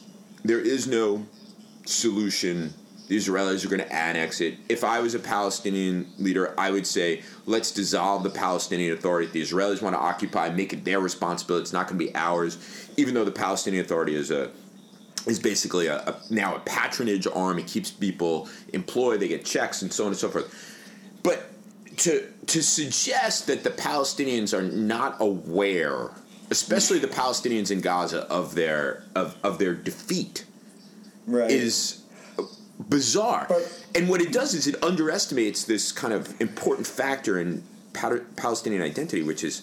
there 0.44 0.61
is 0.61 0.87
no 0.87 1.24
solution 1.87 2.74
The 3.06 3.16
Israelis 3.18 3.64
are 3.64 3.68
going 3.68 3.82
to 3.82 3.92
annex 3.94 4.40
it. 4.40 4.56
If 4.68 4.82
I 4.82 5.00
was 5.00 5.14
a 5.14 5.18
Palestinian 5.18 6.10
leader, 6.18 6.54
I 6.58 6.70
would 6.70 6.86
say, 6.86 7.22
let's 7.44 7.70
dissolve 7.70 8.22
the 8.22 8.30
Palestinian 8.30 8.94
Authority. 8.94 9.26
The 9.30 9.42
Israelis 9.42 9.82
want 9.82 9.94
to 9.94 10.00
occupy, 10.00 10.48
make 10.48 10.72
it 10.72 10.84
their 10.84 11.00
responsibility. 11.00 11.62
It's 11.62 11.72
not 11.72 11.86
going 11.86 11.98
to 11.98 12.04
be 12.06 12.14
ours, 12.14 12.56
even 12.96 13.12
though 13.12 13.24
the 13.24 13.30
Palestinian 13.30 13.84
Authority 13.84 14.14
is 14.14 14.30
a 14.30 14.50
is 15.26 15.38
basically 15.38 15.86
a, 15.86 15.96
a, 16.00 16.16
now 16.30 16.56
a 16.56 16.60
patronage 16.60 17.26
arm. 17.26 17.58
It 17.58 17.66
keeps 17.66 17.90
people 17.90 18.48
employed. 18.72 19.20
They 19.20 19.28
get 19.28 19.44
checks 19.44 19.82
and 19.82 19.92
so 19.92 20.04
on 20.04 20.08
and 20.08 20.16
so 20.16 20.28
forth. 20.28 20.52
But 21.22 21.50
to 21.98 22.26
to 22.46 22.62
suggest 22.62 23.46
that 23.48 23.64
the 23.64 23.70
Palestinians 23.70 24.56
are 24.56 24.62
not 24.62 25.16
aware, 25.20 26.10
especially 26.50 26.98
the 26.98 27.08
Palestinians 27.08 27.70
in 27.70 27.80
Gaza, 27.80 28.22
of 28.30 28.54
their 28.54 29.04
of, 29.14 29.36
of 29.42 29.58
their 29.58 29.74
defeat, 29.74 30.46
right. 31.26 31.50
is 31.50 32.03
bizarre. 32.88 33.46
But- 33.48 33.84
and 33.94 34.08
what 34.08 34.20
it 34.20 34.32
does 34.32 34.54
is 34.54 34.66
it 34.66 34.82
underestimates 34.82 35.64
this 35.64 35.92
kind 35.92 36.12
of 36.12 36.40
important 36.40 36.86
factor 36.86 37.38
in 37.38 37.62
Pal- 37.92 38.20
Palestinian 38.36 38.82
identity, 38.82 39.22
which 39.22 39.44
is 39.44 39.62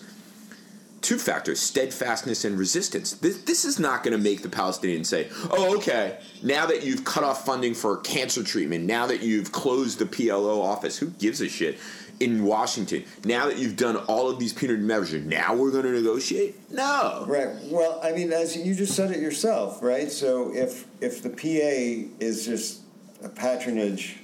two 1.02 1.18
factors 1.18 1.60
steadfastness 1.60 2.46
and 2.46 2.58
resistance. 2.58 3.14
This, 3.14 3.42
this 3.42 3.66
is 3.66 3.80
not 3.80 4.04
going 4.04 4.16
to 4.16 4.24
make 4.24 4.44
the 4.44 4.50
Palestinians 4.50 5.08
say, 5.08 5.30
oh, 5.50 5.76
okay, 5.78 6.20
now 6.44 6.66
that 6.68 6.84
you've 6.84 7.04
cut 7.04 7.24
off 7.24 7.46
funding 7.46 7.74
for 7.74 7.98
cancer 7.98 8.44
treatment, 8.44 8.86
now 8.86 9.08
that 9.08 9.22
you've 9.22 9.52
closed 9.52 10.00
the 10.00 10.06
PLO 10.06 10.64
office, 10.64 10.98
who 10.98 11.08
gives 11.08 11.42
a 11.42 11.50
shit? 11.50 11.78
In 12.20 12.44
Washington, 12.46 13.04
now 13.26 13.48
that 13.48 13.58
you've 13.58 13.76
done 13.76 13.96
all 13.98 14.30
of 14.30 14.38
these 14.38 14.54
punitive 14.54 14.86
measures, 14.86 15.26
now 15.26 15.56
we're 15.56 15.72
going 15.72 15.86
to 15.86 15.92
negotiate? 15.92 16.56
No. 16.70 17.26
Right. 17.28 17.50
Well, 17.64 18.00
I 18.04 18.12
mean, 18.12 18.32
as 18.32 18.56
you 18.56 18.76
just 18.76 18.96
said 18.96 19.10
it 19.10 19.20
yourself, 19.20 19.82
right? 19.82 20.12
So 20.12 20.54
if 20.54 20.86
if 21.02 21.24
the 21.24 21.32
PA 21.32 22.12
is 22.24 22.46
just 22.46 22.81
a 23.24 23.30
patronage, 23.30 24.18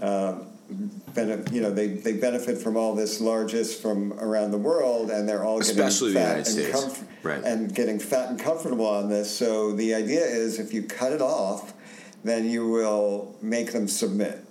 um, 0.00 0.46
bene- 1.14 1.44
you 1.52 1.60
know, 1.60 1.70
they, 1.70 1.88
they 1.88 2.14
benefit 2.14 2.58
from 2.58 2.76
all 2.76 2.94
this 2.94 3.20
largesse 3.20 3.78
from 3.78 4.12
around 4.14 4.50
the 4.50 4.58
world, 4.58 5.10
and 5.10 5.28
they're 5.28 5.44
all 5.44 5.60
Especially 5.60 6.12
getting 6.12 6.28
fat 6.28 6.36
and 6.38 6.46
States. 6.46 7.04
Right. 7.22 7.44
and 7.44 7.74
getting 7.74 7.98
fat 7.98 8.30
and 8.30 8.38
comfortable 8.38 8.86
on 8.86 9.08
this. 9.08 9.30
So 9.36 9.72
the 9.72 9.94
idea 9.94 10.24
is, 10.24 10.58
if 10.58 10.72
you 10.72 10.82
cut 10.82 11.12
it 11.12 11.22
off, 11.22 11.72
then 12.24 12.48
you 12.48 12.68
will 12.68 13.36
make 13.42 13.72
them 13.72 13.88
submit. 13.88 14.44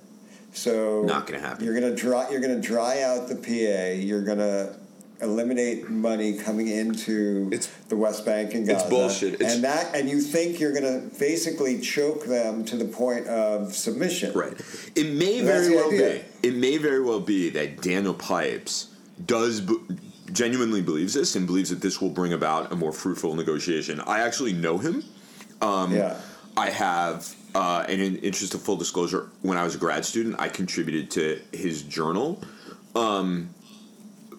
So 0.54 1.04
Not 1.04 1.28
gonna 1.28 1.40
happen. 1.40 1.64
You're 1.64 1.74
gonna 1.74 1.96
dry. 1.96 2.30
You're 2.30 2.42
gonna 2.42 2.62
dry 2.62 3.02
out 3.02 3.30
the 3.30 3.36
PA. 3.36 3.94
You're 3.98 4.24
gonna 4.24 4.76
eliminate 5.22 5.90
money 5.90 6.34
coming 6.34 6.68
into 6.68 7.48
It's- 7.52 7.70
the 7.90 7.96
West 7.96 8.26
Bank 8.26 8.54
and 8.54 8.66
Gaza. 8.68 8.80
It's 8.82 8.90
bullshit. 8.90 9.34
It's- 9.36 9.54
and 9.54 9.64
that, 9.64 9.96
and 9.96 10.10
you 10.10 10.20
think 10.22 10.60
you're 10.60 10.74
gonna 10.74 11.04
basically 11.20 11.80
choke 11.80 12.26
them 12.26 12.66
to 12.66 12.76
the 12.76 12.86
point 12.86 13.28
of 13.28 13.76
submission. 13.76 14.34
Right. 14.34 14.54
It 14.96 15.14
may 15.14 15.42
very 15.42 15.76
well 15.76 15.88
idea. 15.90 16.22
be. 16.42 16.48
It 16.50 16.56
may 16.56 16.78
very 16.78 17.02
well 17.02 17.20
be 17.20 17.50
that 17.52 17.82
Daniel 17.82 18.14
Pipes 18.14 18.88
does 19.26 19.62
b- 19.62 19.76
genuinely 20.32 20.82
believes 20.82 21.14
this 21.14 21.36
and 21.36 21.46
believes 21.46 21.70
that 21.70 21.82
this 21.82 22.02
will 22.02 22.10
bring 22.10 22.34
about 22.34 22.72
a 22.72 22.76
more 22.76 22.92
fruitful 22.92 23.36
negotiation. 23.36 24.00
I 24.02 24.22
actually 24.22 24.54
know 24.54 24.78
him. 24.78 25.04
Um, 25.62 25.94
yeah. 25.94 26.16
I 26.58 26.70
have, 26.70 27.34
uh, 27.54 27.86
and 27.88 28.02
in 28.02 28.16
interest 28.18 28.54
of 28.56 28.62
full 28.62 28.76
disclosure, 28.78 29.30
when 29.42 29.58
I 29.58 29.64
was 29.64 29.76
a 29.76 29.78
grad 29.78 30.04
student, 30.06 30.36
I 30.40 30.50
contributed 30.50 31.12
to 31.12 31.40
his 31.54 31.82
journal. 31.84 32.42
Um, 32.96 33.50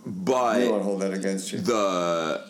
but 0.04 0.58
We 0.60 0.68
won't 0.68 0.82
hold 0.82 1.02
that 1.02 1.12
against 1.12 1.52
you. 1.52 1.60
the 1.60 2.44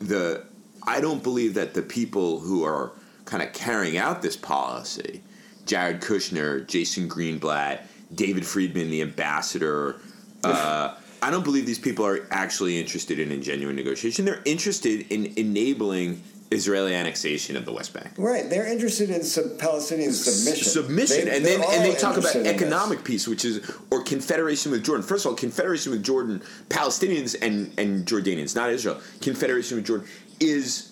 the 0.00 0.44
I 0.86 1.00
don't 1.00 1.22
believe 1.22 1.54
that 1.54 1.74
the 1.74 1.82
people 1.82 2.40
who 2.40 2.64
are 2.64 2.92
kind 3.24 3.42
of 3.42 3.52
carrying 3.52 3.96
out 3.96 4.20
this 4.22 4.36
policy, 4.36 5.22
Jared 5.66 6.00
Kushner, 6.02 6.66
Jason 6.66 7.08
Greenblatt, 7.08 7.80
David 8.14 8.46
Friedman, 8.46 8.90
the 8.90 9.00
ambassador, 9.02 9.96
uh, 10.44 10.94
I 11.22 11.30
don't 11.30 11.42
believe 11.44 11.64
these 11.64 11.78
people 11.78 12.04
are 12.04 12.26
actually 12.30 12.78
interested 12.78 13.18
in 13.18 13.32
a 13.32 13.38
genuine 13.38 13.76
negotiation. 13.76 14.26
They're 14.26 14.42
interested 14.44 15.06
in 15.10 15.32
enabling 15.36 16.22
Israeli 16.54 16.94
annexation 16.94 17.56
of 17.56 17.64
the 17.64 17.72
West 17.72 17.92
Bank. 17.92 18.10
right. 18.16 18.48
They're 18.48 18.66
interested 18.66 19.10
in 19.10 19.22
sub- 19.24 19.58
Palestinian 19.58 20.12
submission. 20.12 20.64
Submission, 20.64 21.24
They- 21.26 21.36
and 21.36 21.44
then 21.44 21.60
and 21.62 21.84
they 21.84 21.94
talk 21.98 22.16
about 22.16 22.32
this. 22.32 22.46
economic 22.46 23.04
peace, 23.04 23.26
which 23.28 23.44
is 23.44 23.60
or 23.90 24.02
confederation 24.02 24.70
with 24.72 24.84
Jordan. 24.84 25.04
First 25.06 25.24
of 25.26 25.30
all, 25.30 25.36
confederation 25.36 25.92
with 25.92 26.02
Jordan, 26.02 26.42
Palestinians 26.68 27.34
and 27.42 27.72
and 27.78 28.06
Jordanians, 28.06 28.54
not 28.54 28.70
Israel. 28.70 28.98
Confederation 29.20 29.76
with 29.76 29.86
Jordan 29.86 30.06
is 30.40 30.90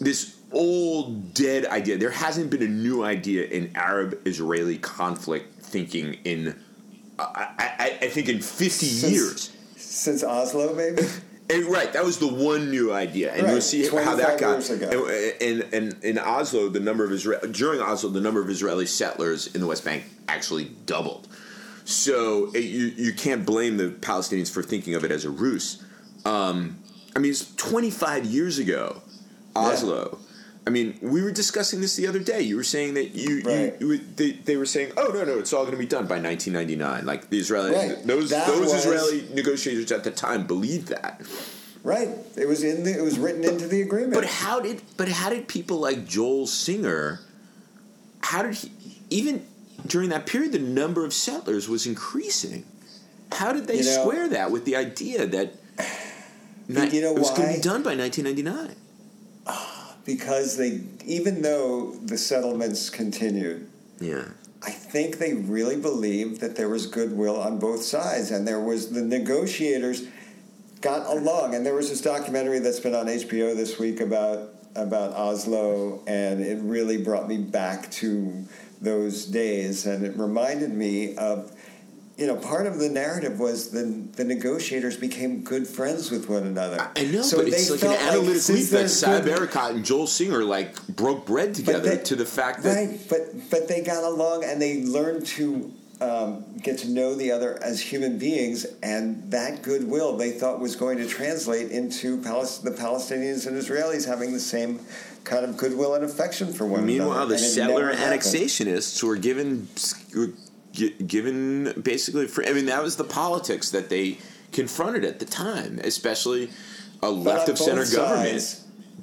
this 0.00 0.34
old 0.52 1.34
dead 1.34 1.66
idea. 1.66 1.96
There 1.98 2.10
hasn't 2.10 2.50
been 2.50 2.62
a 2.62 2.68
new 2.68 3.02
idea 3.04 3.44
in 3.46 3.70
Arab-Israeli 3.74 4.78
conflict 4.78 5.46
thinking 5.62 6.14
in 6.24 6.54
I, 7.18 7.48
I, 7.78 7.98
I 8.02 8.08
think 8.08 8.28
in 8.28 8.40
fifty 8.40 8.86
Since- 8.86 9.12
years. 9.12 9.50
Since 9.76 10.24
Oslo, 10.24 10.74
maybe. 10.74 11.02
And, 11.50 11.66
right, 11.66 11.92
that 11.92 12.04
was 12.04 12.18
the 12.18 12.28
one 12.28 12.70
new 12.70 12.90
idea, 12.90 13.34
and 13.34 13.46
you'll 13.46 13.60
see 13.60 13.86
how 13.86 14.16
that 14.16 14.40
got. 14.40 14.68
And, 14.70 15.62
and, 15.62 15.74
and 15.74 16.04
in 16.04 16.18
Oslo, 16.18 16.70
the 16.70 16.80
number 16.80 17.04
of 17.04 17.12
Israel 17.12 17.40
during 17.50 17.80
Oslo, 17.80 18.08
the 18.08 18.20
number 18.20 18.40
of 18.40 18.48
Israeli 18.48 18.86
settlers 18.86 19.54
in 19.54 19.60
the 19.60 19.66
West 19.66 19.84
Bank 19.84 20.04
actually 20.26 20.70
doubled. 20.86 21.28
So 21.84 22.50
it, 22.54 22.64
you 22.64 22.86
you 22.96 23.12
can't 23.12 23.44
blame 23.44 23.76
the 23.76 23.90
Palestinians 23.90 24.50
for 24.50 24.62
thinking 24.62 24.94
of 24.94 25.04
it 25.04 25.10
as 25.10 25.26
a 25.26 25.30
ruse. 25.30 25.84
Um, 26.24 26.78
I 27.14 27.18
mean, 27.18 27.30
it's 27.30 27.54
25 27.56 28.24
years 28.24 28.58
ago, 28.58 29.02
Oslo. 29.54 30.18
I 30.66 30.70
mean, 30.70 30.98
we 31.02 31.22
were 31.22 31.30
discussing 31.30 31.80
this 31.82 31.94
the 31.96 32.06
other 32.06 32.18
day. 32.20 32.40
You 32.40 32.56
were 32.56 32.64
saying 32.64 32.94
that 32.94 33.14
you, 33.14 33.42
Right. 33.42 33.74
you, 33.80 33.92
you 33.92 34.00
they, 34.16 34.32
they 34.32 34.56
were 34.56 34.64
saying, 34.64 34.92
"Oh 34.96 35.08
no, 35.12 35.22
no, 35.24 35.38
it's 35.38 35.52
all 35.52 35.62
going 35.64 35.72
to 35.76 35.78
be 35.78 35.84
done 35.86 36.06
by 36.06 36.18
1999." 36.18 37.04
Like 37.04 37.28
the 37.28 37.38
Israeli 37.38 37.72
Right. 37.72 38.06
those 38.06 38.30
That 38.30 38.46
those 38.46 38.60
was- 38.72 38.72
Israeli 38.86 39.28
negotiators 39.34 39.92
at 39.92 40.04
the 40.04 40.10
time 40.10 40.46
believed 40.46 40.88
that. 40.88 41.20
right. 41.82 42.08
It 42.36 42.48
was 42.48 42.64
in 42.64 42.84
the. 42.84 42.96
It 42.98 43.02
was 43.02 43.18
written 43.18 43.44
into 43.44 43.68
the 43.68 43.82
agreement. 43.82 44.14
But 44.14 44.24
how 44.24 44.58
did 44.60 44.80
but 44.96 45.08
how 45.08 45.28
did 45.28 45.48
people 45.48 45.78
like 45.78 46.06
Joel 46.06 46.46
Singer? 46.46 47.20
How 48.20 48.42
did 48.42 48.54
he 48.54 48.72
even 49.10 49.44
during 49.86 50.08
that 50.08 50.24
period 50.24 50.52
the 50.52 50.58
number 50.60 51.04
of 51.04 51.12
settlers 51.12 51.68
was 51.68 51.86
increasing? 51.86 52.64
How 53.32 53.52
did 53.52 53.66
they 53.66 53.78
You 53.78 53.84
know- 53.84 54.00
square 54.00 54.28
that 54.30 54.50
with 54.50 54.64
the 54.64 54.76
idea 54.76 55.26
that 55.26 55.56
ni- 56.68 56.88
You 56.88 57.02
know 57.02 57.10
it 57.14 57.18
was 57.18 57.30
going 57.32 57.48
to 57.50 57.54
be 57.56 57.60
done 57.60 57.82
by 57.82 57.94
1999? 57.94 58.76
Because 60.04 60.56
they, 60.56 60.82
even 61.04 61.42
though 61.42 61.92
the 61.92 62.18
settlements 62.18 62.90
continued, 62.90 63.68
Yeah. 64.00 64.28
I 64.66 64.70
think 64.70 65.18
they 65.18 65.34
really 65.34 65.76
believed 65.76 66.40
that 66.40 66.56
there 66.56 66.70
was 66.70 66.86
goodwill 66.86 67.38
on 67.38 67.58
both 67.58 67.82
sides, 67.82 68.30
and 68.30 68.48
there 68.48 68.60
was 68.60 68.90
the 68.90 69.02
negotiators 69.02 70.06
got 70.80 71.06
along. 71.06 71.54
And 71.54 71.66
there 71.66 71.74
was 71.74 71.90
this 71.90 72.00
documentary 72.00 72.60
that's 72.60 72.80
been 72.80 72.94
on 72.94 73.06
HBO 73.06 73.54
this 73.54 73.78
week 73.78 74.00
about 74.00 74.54
about 74.74 75.12
Oslo, 75.12 76.02
and 76.06 76.40
it 76.40 76.58
really 76.62 76.96
brought 76.96 77.28
me 77.28 77.36
back 77.36 77.90
to 77.92 78.46
those 78.80 79.26
days, 79.26 79.84
and 79.86 80.04
it 80.04 80.16
reminded 80.16 80.70
me 80.70 81.14
of. 81.16 81.53
You 82.16 82.28
know, 82.28 82.36
part 82.36 82.66
of 82.66 82.78
the 82.78 82.88
narrative 82.88 83.40
was 83.40 83.70
the 83.70 83.84
the 84.14 84.24
negotiators 84.24 84.96
became 84.96 85.42
good 85.42 85.66
friends 85.66 86.12
with 86.12 86.28
one 86.28 86.44
another. 86.44 86.90
I 86.96 87.04
know, 87.06 87.22
So 87.22 87.38
but 87.38 87.48
it's 87.48 87.70
like 87.70 87.82
an 87.82 88.08
analytic 88.08 88.48
leap 88.48 88.68
that 88.68 88.86
Saeb 88.86 89.70
and 89.74 89.84
Joel 89.84 90.06
Singer 90.06 90.44
like 90.44 90.86
broke 90.86 91.26
bread 91.26 91.54
together 91.54 91.96
they- 91.96 92.04
to 92.04 92.14
the 92.14 92.24
fact 92.24 92.62
that 92.62 92.76
Right, 92.76 93.00
but 93.08 93.50
but 93.50 93.66
they 93.66 93.82
got 93.82 94.04
along 94.04 94.44
and 94.44 94.62
they 94.62 94.84
learned 94.84 95.26
to 95.38 95.72
um, 96.00 96.44
get 96.62 96.78
to 96.78 96.88
know 96.88 97.14
the 97.14 97.30
other 97.32 97.58
as 97.62 97.80
human 97.80 98.18
beings, 98.18 98.66
and 98.82 99.30
that 99.30 99.62
goodwill 99.62 100.16
they 100.16 100.30
thought 100.32 100.60
was 100.60 100.76
going 100.76 100.98
to 100.98 101.06
translate 101.06 101.70
into 101.70 102.18
Palis- 102.20 102.62
the 102.62 102.72
Palestinians 102.72 103.46
and 103.46 103.56
Israelis 103.56 104.06
having 104.06 104.32
the 104.32 104.40
same 104.40 104.80
kind 105.24 105.44
of 105.44 105.56
goodwill 105.56 105.94
and 105.94 106.04
affection 106.04 106.52
for 106.52 106.66
one 106.66 106.84
Meanwhile, 106.84 107.12
another. 107.12 107.34
Meanwhile, 107.36 107.38
the 107.38 107.38
settler 107.38 107.94
annexationists 107.94 109.02
were 109.02 109.16
given 109.16 109.68
were 110.14 110.30
gi- 110.74 110.94
given 111.06 111.72
basically 111.82 112.26
free. 112.26 112.46
I 112.46 112.52
mean, 112.52 112.66
that 112.66 112.82
was 112.82 112.96
the 112.96 113.04
politics 113.04 113.70
that 113.70 113.88
they 113.88 114.18
confronted 114.52 115.04
at 115.04 115.18
the 115.18 115.24
time, 115.24 115.80
especially 115.82 116.50
a 117.02 117.10
left 117.10 117.48
of 117.48 117.56
center 117.58 117.82
both 117.82 117.94
government. 117.94 118.60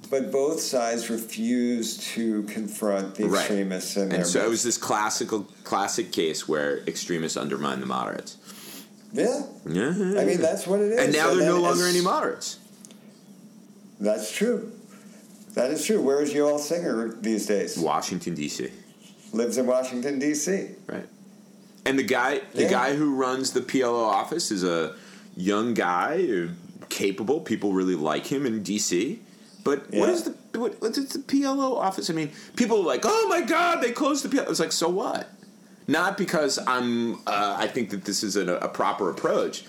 But 0.10 0.30
both 0.32 0.60
sides 0.60 1.10
refused 1.10 2.02
to 2.16 2.44
confront 2.44 3.16
the 3.16 3.26
Right. 3.26 3.40
extremists 3.42 3.96
and, 3.96 4.12
And 4.12 4.24
their 4.24 4.26
so 4.26 4.46
it 4.46 4.50
was 4.50 4.62
this 4.64 4.78
classical 4.78 5.48
classic 5.64 6.12
case 6.12 6.48
where 6.50 6.80
extremists 6.86 7.38
undermine 7.38 7.80
the 7.80 7.86
moderates. 7.86 8.36
yeah. 9.14 9.44
Yeah, 9.66 9.90
I 9.90 10.26
mean 10.26 10.42
that's 10.42 10.68
what 10.68 10.80
it 10.82 10.92
is. 10.94 11.00
and 11.00 11.14
now 11.14 11.34
they're 11.34 11.46
no 11.48 11.62
longer 11.62 11.86
any 11.86 12.02
moderates. 12.02 12.58
That's 14.00 14.32
true. 14.32 14.72
That 15.54 15.70
is 15.72 15.86
true. 15.86 16.02
Where 16.02 16.22
is 16.22 16.34
Yoel 16.34 16.60
Singer 16.60 17.16
these 17.22 17.46
days? 17.46 17.78
Washington 17.78 18.36
D.C. 18.36 18.70
Lives 19.34 19.58
in 19.58 19.66
Washington 19.68 20.18
D.C. 20.20 20.70
Right. 20.88 21.08
And 21.86 21.98
the 21.98 22.04
guy, 22.04 22.42
the 22.54 22.64
Yeah. 22.64 22.70
guy 22.70 22.96
who 22.96 23.16
runs 23.16 23.52
the 23.52 23.62
PLO 23.62 24.04
office 24.06 24.52
is 24.52 24.64
a 24.64 24.96
young 25.36 25.74
guy, 25.74 26.48
capable. 26.90 27.40
People 27.40 27.74
really 27.74 27.96
like 27.96 28.28
him 28.28 28.46
in 28.46 28.62
DC. 28.64 29.20
But 29.64 29.86
what 29.92 30.10
Yeah. 30.10 30.14
is 30.16 30.24
the 30.24 30.36
what, 30.60 30.82
what 30.82 30.98
is 30.98 31.10
the 31.10 31.20
PLO 31.20 31.78
office? 31.78 32.10
I 32.10 32.14
mean, 32.14 32.32
people 32.58 32.80
are 32.82 32.84
like, 32.84 33.04
"Oh 33.06 33.28
my 33.30 33.42
God, 33.42 33.82
they 33.82 33.92
closed 33.92 34.24
the 34.26 34.30
PLO." 34.30 34.50
It's 34.50 34.60
like, 34.60 34.72
so 34.74 34.90
what? 34.90 35.30
Not 35.88 36.18
because 36.18 36.60
I'm. 36.68 37.16
Uh, 37.26 37.56
I 37.58 37.68
think 37.68 37.90
that 37.92 38.04
this 38.06 38.22
is 38.24 38.36
a, 38.36 38.56
a 38.58 38.68
proper 38.68 39.10
approach 39.10 39.64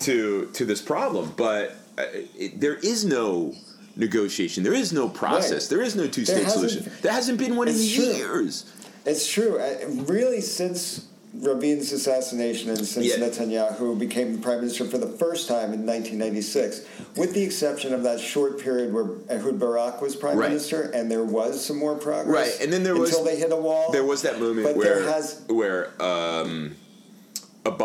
to 0.00 0.48
to 0.54 0.64
this 0.64 0.80
problem, 0.80 1.32
but 1.36 1.76
uh, 1.98 2.04
it, 2.36 2.60
there 2.60 2.76
is 2.76 3.04
no 3.04 3.54
negotiation. 3.94 4.62
There 4.64 4.72
is 4.74 4.92
no 4.92 5.08
process. 5.08 5.64
Right. 5.64 5.70
There 5.70 5.82
is 5.82 5.94
no 5.96 6.06
two 6.06 6.24
state 6.24 6.48
solution. 6.48 6.90
There 7.02 7.12
hasn't 7.12 7.38
been 7.38 7.54
one 7.56 7.68
in 7.68 7.74
true. 7.74 7.82
years. 8.04 8.64
It's 9.04 9.26
true. 9.30 9.58
Uh, 9.58 10.02
Really, 10.06 10.40
since 10.40 11.04
Rabin's 11.34 11.92
assassination 11.92 12.68
and 12.70 12.86
since 12.86 13.06
Yeah. 13.06 13.16
Netanyahu 13.16 13.98
became 13.98 14.38
prime 14.40 14.60
minister 14.60 14.84
for 14.84 14.98
the 14.98 15.06
first 15.06 15.48
time 15.48 15.72
in 15.72 15.86
1996, 15.86 16.82
with 17.16 17.32
the 17.32 17.42
exception 17.42 17.94
of 17.94 18.02
that 18.02 18.20
short 18.20 18.58
period 18.58 18.92
where 18.92 19.06
Ehud 19.30 19.58
Barak 19.58 20.02
was 20.02 20.14
prime 20.14 20.36
Right. 20.36 20.50
minister 20.50 20.90
and 20.94 21.10
there 21.10 21.24
was 21.24 21.64
some 21.64 21.78
more 21.78 21.94
progress. 21.94 22.26
Right, 22.34 22.60
and 22.62 22.72
then 22.72 22.82
there 22.82 22.94
was- 22.94 23.10
until 23.10 23.24
they 23.24 23.36
hit 23.36 23.50
a 23.50 23.56
wall. 23.56 23.90
There 23.92 24.04
was 24.04 24.22
that 24.22 24.40
moment 24.40 24.66
But 24.66 24.76
where 24.76 25.02
has- 25.04 25.40
where 25.48 25.90
um, 26.02 26.76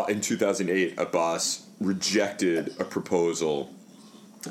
in 0.08 0.20
2008, 0.20 0.94
Abbas 0.98 1.60
rejected 1.80 2.74
a 2.78 2.84
proposal 2.84 3.70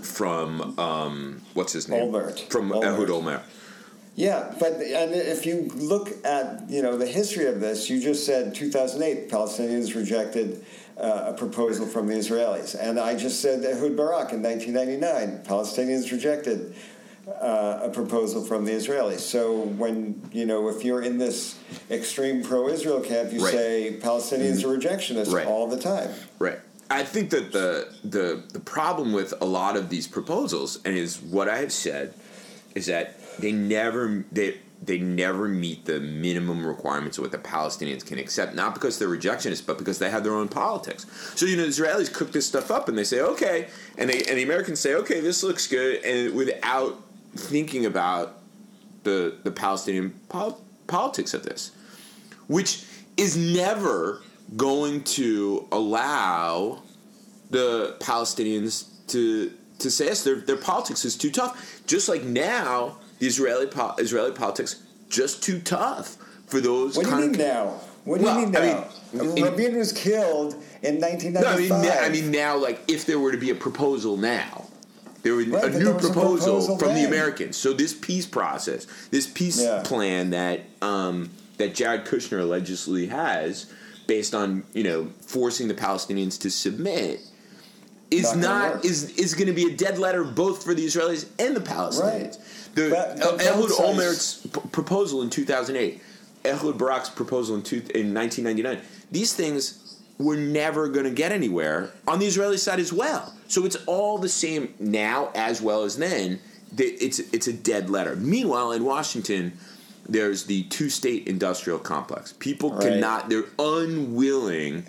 from 0.02 0.78
um, 0.80 1.42
what's 1.54 1.74
his 1.74 1.88
name? 1.88 2.12
Olmert. 2.12 2.50
From 2.50 2.72
Olmert. 2.72 2.84
Ehud 2.84 3.10
Olmert. 3.10 3.42
Yeah, 4.18 4.52
but 4.60 4.74
and 4.82 5.14
if 5.14 5.46
you 5.46 5.70
look 5.76 6.10
at 6.26 6.68
you 6.68 6.82
know 6.82 6.98
the 6.98 7.06
history 7.06 7.46
of 7.46 7.60
this, 7.60 7.88
you 7.88 8.02
just 8.02 8.26
said 8.26 8.56
2008 8.56 9.30
Palestinians 9.30 9.94
rejected 9.94 10.66
uh, 11.00 11.26
a 11.28 11.34
proposal 11.34 11.86
from 11.86 12.08
the 12.08 12.16
Israelis, 12.16 12.76
and 12.80 13.00
I 13.00 13.16
just 13.16 13.42
said 13.44 13.64
Ehud 13.64 13.96
Barak 13.96 14.34
in 14.34 14.42
1999 14.42 15.44
Palestinians 15.46 16.12
rejected 16.12 16.74
uh, 17.28 17.82
a 17.84 17.90
proposal 17.90 18.44
from 18.44 18.66
the 18.66 18.72
Israelis. 18.72 19.20
So 19.20 19.62
when 19.62 20.20
you 20.34 20.48
know 20.48 20.68
if 20.70 20.84
you're 20.84 21.04
in 21.04 21.20
this 21.20 21.60
extreme 21.92 22.42
pro-Israel 22.42 23.02
camp, 23.02 23.32
you 23.32 23.44
Right. 23.44 23.54
say 23.54 23.98
Palestinians 24.02 24.64
are 24.64 24.76
rejectionists 24.76 25.32
Right. 25.32 25.46
all 25.46 25.68
the 25.68 25.78
time. 25.78 26.10
Right. 26.40 26.58
I 26.90 27.04
think 27.04 27.30
that 27.30 27.52
the 27.52 27.94
the 28.04 28.42
the 28.52 28.62
problem 28.62 29.14
with 29.14 29.36
a 29.42 29.46
lot 29.46 29.78
of 29.78 29.90
these 29.92 30.08
proposals, 30.08 30.80
and 30.86 30.98
is 30.98 31.22
what 31.22 31.48
I 31.48 31.58
have 31.60 31.72
said, 31.72 32.16
is 32.74 32.88
that 32.88 33.20
they 33.40 33.52
never 33.52 34.26
they 34.32 34.60
they 34.84 35.00
never 35.00 35.48
meet 35.48 35.86
the 35.86 36.00
minimum 36.00 36.66
requirements 36.66 37.18
of 37.18 37.24
what 37.24 37.32
the 37.32 37.38
Palestinians 37.38 38.06
can 38.06 38.20
accept. 38.20 38.54
Not 38.54 38.76
because 38.76 39.00
they're 39.00 39.08
rejectionists, 39.08 39.66
but 39.66 39.80
because 39.80 39.98
they 39.98 40.10
have 40.10 40.24
their 40.24 40.36
own 40.36 40.48
politics. 40.48 41.06
So 41.36 41.46
you 41.46 41.58
know, 41.58 41.64
the 41.64 41.70
Israelis 41.70 42.14
cook 42.14 42.32
this 42.32 42.46
stuff 42.46 42.70
up, 42.70 42.88
and 42.88 42.98
they 42.98 43.04
say 43.04 43.22
okay, 43.22 43.68
and 43.98 44.10
they 44.10 44.24
and 44.24 44.38
the 44.38 44.44
Americans 44.44 44.80
say 44.80 44.94
okay, 44.96 45.20
this 45.20 45.44
looks 45.44 45.68
good, 45.68 46.04
and 46.04 46.36
without 46.36 47.02
thinking 47.36 47.86
about 47.86 48.40
the 49.04 49.38
the 49.44 49.52
Palestinian 49.52 50.20
pol- 50.30 50.62
politics 50.88 51.34
of 51.34 51.44
this 51.44 51.72
which 52.48 52.84
is 53.16 53.38
never 53.38 54.22
going 54.56 55.04
to 55.04 55.68
allow 55.72 56.82
the 57.50 57.96
Palestinians 58.00 58.88
to 59.08 59.52
to 59.80 59.92
say 59.92 60.06
yes. 60.06 60.24
Their 60.24 60.36
their 60.36 60.58
politics 60.58 61.06
is 61.06 61.16
too 61.16 61.32
tough. 61.32 61.82
Just 61.86 62.10
like 62.10 62.24
now, 62.24 62.98
the 63.20 63.28
Israeli 63.28 63.68
po- 63.68 63.96
Israeli 63.98 64.32
politics 64.32 64.84
just 65.10 65.44
too 65.44 65.60
tough 65.60 66.18
for 66.48 66.60
those. 66.62 66.96
What 66.98 67.06
do 67.06 67.12
you 67.12 67.18
mean 67.22 67.30
of, 67.32 67.38
now? 67.38 67.80
What 68.06 68.20
do 68.20 68.26
Well, 68.26 68.40
you 68.40 68.46
mean 68.48 68.56
I 68.56 68.60
now? 68.60 68.88
mean, 69.24 69.44
Rabin 69.44 69.78
was 69.78 69.92
killed 69.92 70.54
in 70.82 71.00
No, 71.00 71.08
I 71.08 71.12
1995. 71.12 71.82
mean, 71.82 71.92
I 71.92 72.10
mean 72.10 72.32
now, 72.32 72.58
like 72.58 72.80
if 72.88 73.06
there 73.06 73.20
were 73.20 73.32
to 73.32 73.38
be 73.38 73.50
a 73.50 73.56
proposal 73.56 74.18
now. 74.18 74.66
There 75.24 75.34
was 75.36 75.48
Right, 75.48 75.64
a 75.66 75.70
new 75.80 75.94
was 75.94 76.06
a 76.06 76.08
proposal, 76.14 76.38
proposal 76.38 76.78
from 76.78 76.94
the. 76.94 77.04
Americans. 77.06 77.58
So 77.58 77.74
this 77.74 77.94
peace 77.94 78.26
process, 78.26 78.86
this 79.12 79.28
peace 79.28 79.62
Yeah. 79.62 79.82
plan 79.84 80.30
that 80.30 80.62
um, 80.82 81.32
that 81.58 81.74
Jared 81.76 82.06
Kushner 82.06 82.40
allegedly 82.40 83.08
has, 83.08 83.66
based 84.06 84.34
on 84.36 84.64
you 84.74 84.84
know 84.84 85.08
forcing 85.26 85.68
the 85.68 85.74
Palestinians 85.74 86.40
to 86.42 86.50
submit, 86.52 87.20
is 88.12 88.34
Not 88.36 88.74
not 88.76 88.86
is 88.86 89.12
is 89.18 89.34
going 89.34 89.48
to 89.48 89.54
be 89.54 89.66
a 89.72 89.76
dead 89.76 89.98
letter 90.00 90.24
both 90.24 90.64
for 90.64 90.74
the 90.74 90.86
Israelis 90.86 91.26
and 91.40 91.56
the 91.56 91.60
Palestinians. 91.62 92.38
The 92.76 92.90
But- 92.90 93.20
but 93.20 93.42
Ehud 93.42 93.70
sides- 93.70 93.80
Olmert's 93.80 94.34
p- 94.44 94.62
proposal 94.72 95.22
in 95.22 95.30
2008, 95.30 96.00
Ehud 96.46 96.78
Barak's 96.78 97.10
proposal 97.10 97.56
in, 97.56 97.64
two, 97.64 97.78
in 97.94 98.14
1999, 98.14 98.80
these 99.12 99.34
things 99.34 99.80
were 100.20 100.38
never 100.38 100.88
going 100.88 101.04
to 101.06 101.12
get 101.12 101.32
anywhere 101.32 101.92
on 102.08 102.20
the 102.20 102.26
Israeli 102.26 102.58
side 102.58 102.80
as 102.80 102.94
well. 102.94 103.34
So 103.48 103.66
it's 103.66 103.78
all 103.88 104.18
the 104.18 104.30
same 104.30 104.74
now 104.80 105.30
as 105.36 105.62
well 105.62 105.84
as 105.84 105.98
then. 105.98 106.40
It's 106.78 107.20
it's 107.32 107.48
a 107.48 107.54
dead 107.54 107.90
letter. 107.90 108.16
Meanwhile, 108.16 108.72
in 108.74 108.84
Washington, 108.84 109.54
there's 110.08 110.44
the 110.46 110.64
two-state 110.64 111.28
industrial 111.28 111.80
complex. 111.80 112.34
People 112.40 112.72
Right. 112.74 112.84
cannot. 112.84 113.30
They're 113.30 113.46
unwilling 113.60 114.86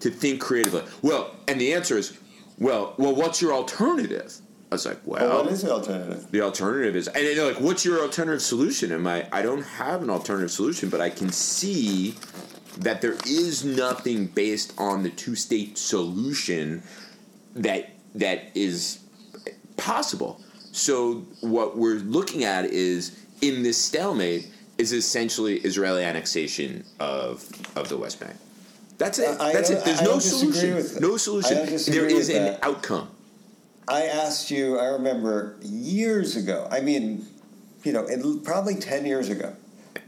to 0.00 0.10
think 0.10 0.40
creatively. 0.40 0.82
Well, 1.00 1.30
and 1.48 1.60
the 1.60 1.72
answer 1.74 1.96
is, 1.98 2.12
well, 2.58 2.94
well, 2.98 3.14
what's 3.14 3.40
your 3.42 3.52
alternative? 3.52 4.34
I 4.70 4.74
was 4.74 4.86
like, 4.86 5.00
well, 5.04 5.28
Well, 5.28 5.44
what 5.44 5.52
is 5.52 5.62
the 5.62 5.70
alternative? 5.72 6.26
the 6.30 6.40
alternative 6.40 6.96
is, 6.96 7.06
and 7.08 7.16
they're 7.26 7.46
like, 7.46 7.60
"What's 7.60 7.84
your 7.84 8.00
alternative 8.00 8.40
solution?" 8.40 8.90
And 8.92 9.06
I, 9.06 9.28
I 9.30 9.42
don't 9.42 9.62
have 9.62 10.02
an 10.02 10.08
alternative 10.08 10.50
solution, 10.50 10.88
but 10.88 11.00
I 11.00 11.10
can 11.10 11.30
see 11.30 12.14
that 12.78 13.02
there 13.02 13.16
is 13.26 13.64
nothing 13.66 14.26
based 14.28 14.72
on 14.78 15.02
the 15.02 15.10
two-state 15.10 15.76
solution 15.76 16.82
that 17.54 17.90
that 18.14 18.50
is 18.54 19.00
possible. 19.76 20.40
So 20.72 21.26
what 21.42 21.76
we're 21.76 21.96
looking 21.98 22.44
at 22.44 22.64
is 22.64 23.14
in 23.42 23.62
this 23.62 23.76
stalemate 23.76 24.48
is 24.78 24.92
essentially 24.94 25.58
Israeli 25.58 26.02
annexation 26.02 26.84
of 26.98 27.46
of 27.76 27.90
the 27.90 27.98
West 27.98 28.20
Bank. 28.20 28.36
That's 29.02 29.18
it. 29.18 29.40
I- 29.40 29.52
That's 29.52 29.70
it. 29.70 29.84
There's 29.84 30.00
no 30.02 30.18
solution. 30.20 31.00
No 31.00 31.16
solution. 31.16 31.66
There 31.92 32.06
is 32.06 32.28
an 32.28 32.44
that. 32.44 32.64
outcome. 32.64 33.08
I 33.88 34.04
asked 34.04 34.50
you, 34.50 34.78
I 34.78 34.86
remember 34.86 35.56
years 35.60 36.36
ago, 36.36 36.68
I 36.70 36.80
mean, 36.80 37.26
you 37.82 37.92
know, 37.92 38.04
it, 38.06 38.44
probably 38.44 38.76
10 38.76 39.04
years 39.06 39.28
ago, 39.28 39.56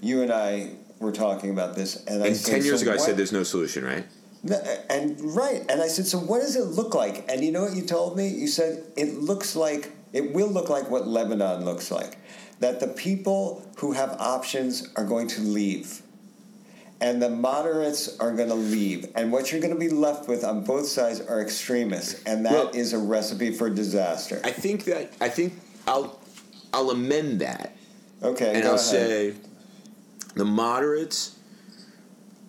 you 0.01 0.23
and 0.23 0.33
I 0.33 0.71
were 1.01 1.11
talking 1.11 1.51
about 1.51 1.75
this. 1.75 2.05
And, 2.07 2.23
I 2.23 2.29
And 2.29 2.37
said, 2.37 2.53
ten 2.53 2.65
years 2.65 2.81
so 2.81 2.87
ago, 2.87 2.95
I 2.95 2.99
said 3.05 3.17
there's 3.17 3.33
no 3.33 3.43
solution, 3.43 3.85
right? 3.85 4.07
No, 4.45 4.57
And 4.89 5.21
right, 5.35 5.65
and 5.69 5.83
I 5.83 5.89
said, 5.89 6.07
so 6.07 6.19
what 6.19 6.41
does 6.41 6.55
it 6.55 6.67
look 6.67 6.95
like? 6.95 7.25
And 7.29 7.43
you 7.45 7.51
know 7.51 7.65
what 7.65 7.75
you 7.75 7.83
told 7.83 8.17
me? 8.17 8.29
You 8.29 8.47
said 8.47 8.85
it 8.97 9.15
looks 9.19 9.57
like 9.57 9.91
it 10.13 10.33
will 10.33 10.49
look 10.49 10.69
like 10.69 10.89
what 10.89 11.09
Lebanon 11.09 11.65
looks 11.65 11.91
like. 11.91 12.19
That 12.61 12.79
the 12.79 12.87
people 12.89 13.69
who 13.79 13.93
have 13.93 14.11
options 14.21 14.89
are 14.97 15.05
going 15.05 15.27
to 15.29 15.41
leave, 15.41 16.01
and 17.05 17.21
the 17.21 17.29
moderates 17.29 18.19
are 18.19 18.33
going 18.33 18.49
to 18.49 18.55
leave, 18.55 19.12
and 19.14 19.31
what 19.31 19.53
you're 19.53 19.61
going 19.61 19.75
to 19.75 19.79
be 19.79 19.90
left 19.90 20.27
with 20.27 20.43
on 20.43 20.64
both 20.64 20.87
sides 20.87 21.21
are 21.21 21.40
extremists, 21.43 22.23
and 22.25 22.47
that 22.47 22.75
is 22.75 22.93
Well- 22.95 23.03
a 23.03 23.05
recipe 23.05 23.51
for 23.53 23.69
disaster. 23.69 24.40
I 24.43 24.51
think 24.51 24.85
that 24.87 25.12
I 25.21 25.29
think 25.29 25.53
I'll 25.87 26.19
I'll 26.73 26.90
amend 26.90 27.40
that 27.43 27.77
okay, 28.23 28.55
and 28.55 28.64
I'll 28.64 28.75
ahead. 28.77 28.81
say 28.81 29.35
the 30.35 30.47
moderates 30.47 31.37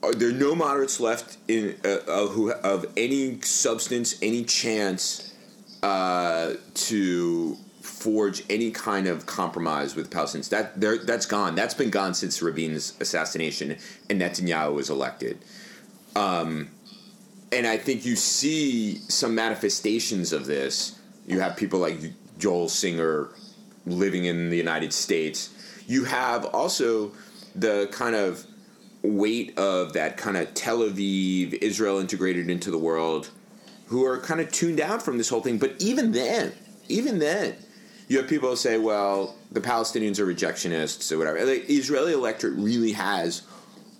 are 0.01 0.13
there 0.13 0.31
no 0.31 0.55
moderates 0.55 0.99
left 1.01 1.37
in 1.49 1.75
uh, 1.83 1.97
of 2.07 2.29
who 2.31 2.51
of 2.51 2.85
any 2.95 3.41
substance, 3.41 4.15
any 4.21 4.45
chance 4.45 5.33
uh, 5.83 6.53
to 6.87 7.57
forge 7.85 8.43
any 8.49 8.71
kind 8.71 9.07
of 9.07 9.25
compromise 9.25 9.95
with 9.95 10.09
Palestinians. 10.09 10.49
That 10.49 11.05
that's 11.05 11.25
gone. 11.25 11.55
That's 11.55 11.73
been 11.73 11.89
gone 11.89 12.13
since 12.13 12.41
Rabin's 12.41 12.93
assassination 12.99 13.77
and 14.09 14.21
Netanyahu 14.21 14.73
was 14.73 14.89
elected. 14.89 15.39
Um, 16.15 16.69
and 17.51 17.67
I 17.67 17.77
think 17.77 18.05
you 18.05 18.15
see 18.15 18.97
some 19.07 19.35
manifestations 19.35 20.33
of 20.33 20.45
this. 20.45 20.99
You 21.27 21.39
have 21.39 21.55
people 21.55 21.79
like 21.79 21.97
Joel 22.37 22.69
Singer 22.69 23.29
living 23.85 24.25
in 24.25 24.49
the 24.49 24.57
United 24.57 24.91
States. 24.91 25.49
You 25.87 26.05
have 26.05 26.45
also 26.45 27.11
the 27.55 27.87
kind 27.91 28.15
of 28.15 28.45
weight 29.03 29.57
of 29.57 29.93
that 29.93 30.17
kind 30.17 30.35
of 30.35 30.53
Tel 30.53 30.79
Aviv, 30.79 31.53
Israel 31.61 31.99
integrated 31.99 32.49
into 32.49 32.71
the 32.71 32.77
world, 32.77 33.29
who 33.87 34.03
are 34.03 34.19
kind 34.19 34.41
of 34.41 34.51
tuned 34.51 34.81
out 34.81 35.03
from 35.03 35.17
this 35.17 35.29
whole 35.29 35.41
thing. 35.41 35.59
But 35.59 35.75
even 35.79 36.11
then, 36.11 36.53
even 36.89 37.19
then, 37.19 37.55
you 38.07 38.17
have 38.17 38.27
people 38.27 38.49
who 38.49 38.55
say, 38.55 38.77
well, 38.77 39.35
the 39.51 39.61
Palestinians 39.61 40.19
are 40.19 40.25
rejectionists 40.25 41.11
or 41.11 41.17
whatever. 41.17 41.45
The 41.45 41.61
Israeli 41.71 42.13
electorate 42.13 42.53
really 42.55 42.91
has 42.93 43.41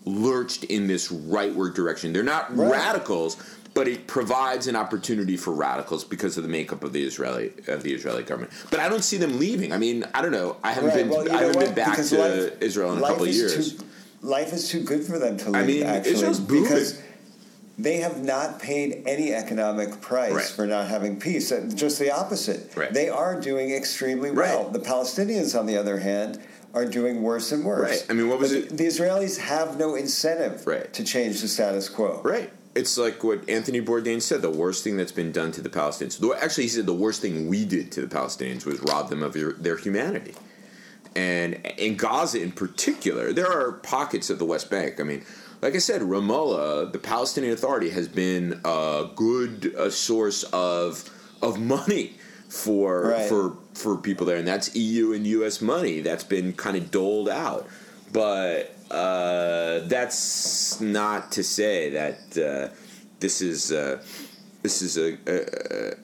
lurched 0.06 0.64
in 0.66 0.88
this 0.88 1.12
rightward 1.12 1.74
direction. 1.74 2.14
They're 2.14 2.24
not 2.24 2.56
Right. 2.56 2.72
radicals, 2.72 3.38
but 3.74 3.88
it 3.88 4.06
provides 4.08 4.68
an 4.68 4.76
opportunity 4.76 5.36
for 5.36 5.52
radicals 5.52 6.04
because 6.04 6.38
of 6.38 6.44
the 6.44 6.50
makeup 6.50 6.84
of 6.84 6.94
the 6.94 7.04
Israeli 7.04 7.52
of 7.68 7.82
the 7.84 7.94
Israeli 7.94 8.24
government. 8.24 8.54
But 8.70 8.80
I 8.80 8.88
don't 8.88 9.04
see 9.04 9.18
them 9.18 9.40
leaving. 9.40 9.74
I 9.74 9.78
mean, 9.78 10.06
I 10.14 10.22
don't 10.22 10.32
know. 10.32 10.58
I 10.64 10.72
haven't 10.74 10.90
Right, 10.92 10.98
been 11.00 11.10
well, 11.10 11.32
I 11.32 11.40
haven't 11.42 11.56
what? 11.56 11.66
been 11.66 11.74
back 11.76 11.90
Because 11.92 12.10
to 12.12 12.18
life- 12.20 12.54
Israel 12.62 12.94
in 12.94 13.00
a 13.00 13.02
couple 13.02 13.24
of 13.26 13.30
years. 13.34 13.74
Too, 13.74 13.86
life 14.22 14.54
is 14.54 14.70
too 14.70 14.82
good 14.82 15.04
for 15.04 15.18
them 15.20 15.38
to 15.38 15.46
leave. 15.46 15.56
I 15.56 15.66
mean, 15.66 15.84
actually, 15.84 16.14
Israel's 16.14 16.40
booming. 16.40 16.64
because 16.64 17.00
they 17.78 17.98
have 17.98 18.24
not 18.24 18.60
paid 18.60 19.04
any 19.06 19.34
economic 19.34 20.00
price 20.02 20.32
Right. 20.34 20.46
for 20.46 20.66
not 20.66 20.88
having 20.88 21.20
peace. 21.20 21.52
Uh, 21.52 21.70
Just 21.74 22.00
the 22.00 22.12
opposite. 22.12 22.72
Right. 22.76 22.94
They 22.94 23.10
are 23.10 23.40
doing 23.40 23.72
extremely 23.72 24.32
well. 24.32 24.64
Right. 24.64 24.74
The 24.74 24.80
Palestinians, 24.80 25.58
on 25.60 25.66
the 25.66 25.78
other 25.78 25.98
hand, 26.00 26.40
are 26.74 26.86
doing 26.86 27.22
worse 27.22 27.52
and 27.52 27.64
worse. 27.66 27.90
Right. 27.90 28.06
I 28.10 28.14
mean, 28.14 28.30
what 28.30 28.40
was 28.40 28.52
But 28.54 28.60
it- 28.60 28.78
The, 28.78 28.86
Israelis 28.88 29.38
have 29.38 29.78
no 29.78 29.96
incentive 29.96 30.66
Right. 30.66 30.92
to 30.94 31.04
change 31.04 31.42
the 31.42 31.48
status 31.48 31.90
quo. 31.90 32.22
Right. 32.24 32.50
It's 32.76 32.98
like 32.98 33.24
what 33.24 33.50
Anthony 33.50 33.82
Bourdain 33.82 34.22
said. 34.22 34.42
The 34.42 34.50
worst 34.50 34.84
thing 34.84 34.98
that's 34.98 35.14
been 35.14 35.32
done 35.32 35.52
to 35.54 35.62
the 35.62 35.70
Palestinians. 35.70 36.20
Actually, 36.42 36.64
he 36.64 36.70
said 36.70 36.86
the 36.86 36.94
worst 36.94 37.22
thing 37.22 37.48
we 37.48 37.64
did 37.64 37.92
to 37.94 38.02
the 38.02 38.08
Palestinians 38.08 38.66
was 38.66 38.82
rob 38.82 39.10
them 39.10 39.24
of 39.24 39.34
their 39.64 39.78
humanity. 39.78 40.34
And 41.16 41.56
in 41.78 41.96
Gaza, 41.96 42.42
in 42.42 42.52
particular, 42.52 43.32
there 43.32 43.48
are 43.50 43.72
pockets 43.72 44.30
of 44.30 44.40
the 44.40 44.46
West 44.46 44.70
Bank. 44.70 45.00
I 45.00 45.04
mean, 45.04 45.24
like 45.66 45.74
I 45.74 45.80
said, 45.80 46.02
Ramallah, 46.02 46.92
the 46.92 47.00
Palestinian 47.00 47.52
Authority, 47.52 47.90
has 47.90 48.08
been 48.08 48.62
a 48.64 49.10
good 49.16 49.74
uh 49.76 49.90
source 49.90 50.44
of 50.54 51.10
of 51.42 51.60
money 51.60 52.18
for 52.50 53.10
Right. 53.10 53.28
for 53.28 53.58
for 53.74 53.98
people 53.98 54.28
there, 54.28 54.38
and 54.38 54.48
that's 54.48 54.76
EU 54.76 55.12
and 55.14 55.26
US 55.26 55.62
money 55.62 56.02
that's 56.02 56.24
been 56.24 56.54
kind 56.54 56.78
of 56.78 56.92
doled 56.92 57.30
out. 57.30 57.68
But 58.14 58.76
uh, 58.92 59.80
that's 59.96 60.80
not 60.80 61.32
to 61.32 61.44
say 61.44 61.90
that 61.90 62.38
uh, 62.38 62.74
this 63.20 63.42
is 63.42 63.72
uh, 63.72 64.04
this 64.62 64.84
is 64.84 64.98
a, 64.98 65.18
a, 65.26 65.38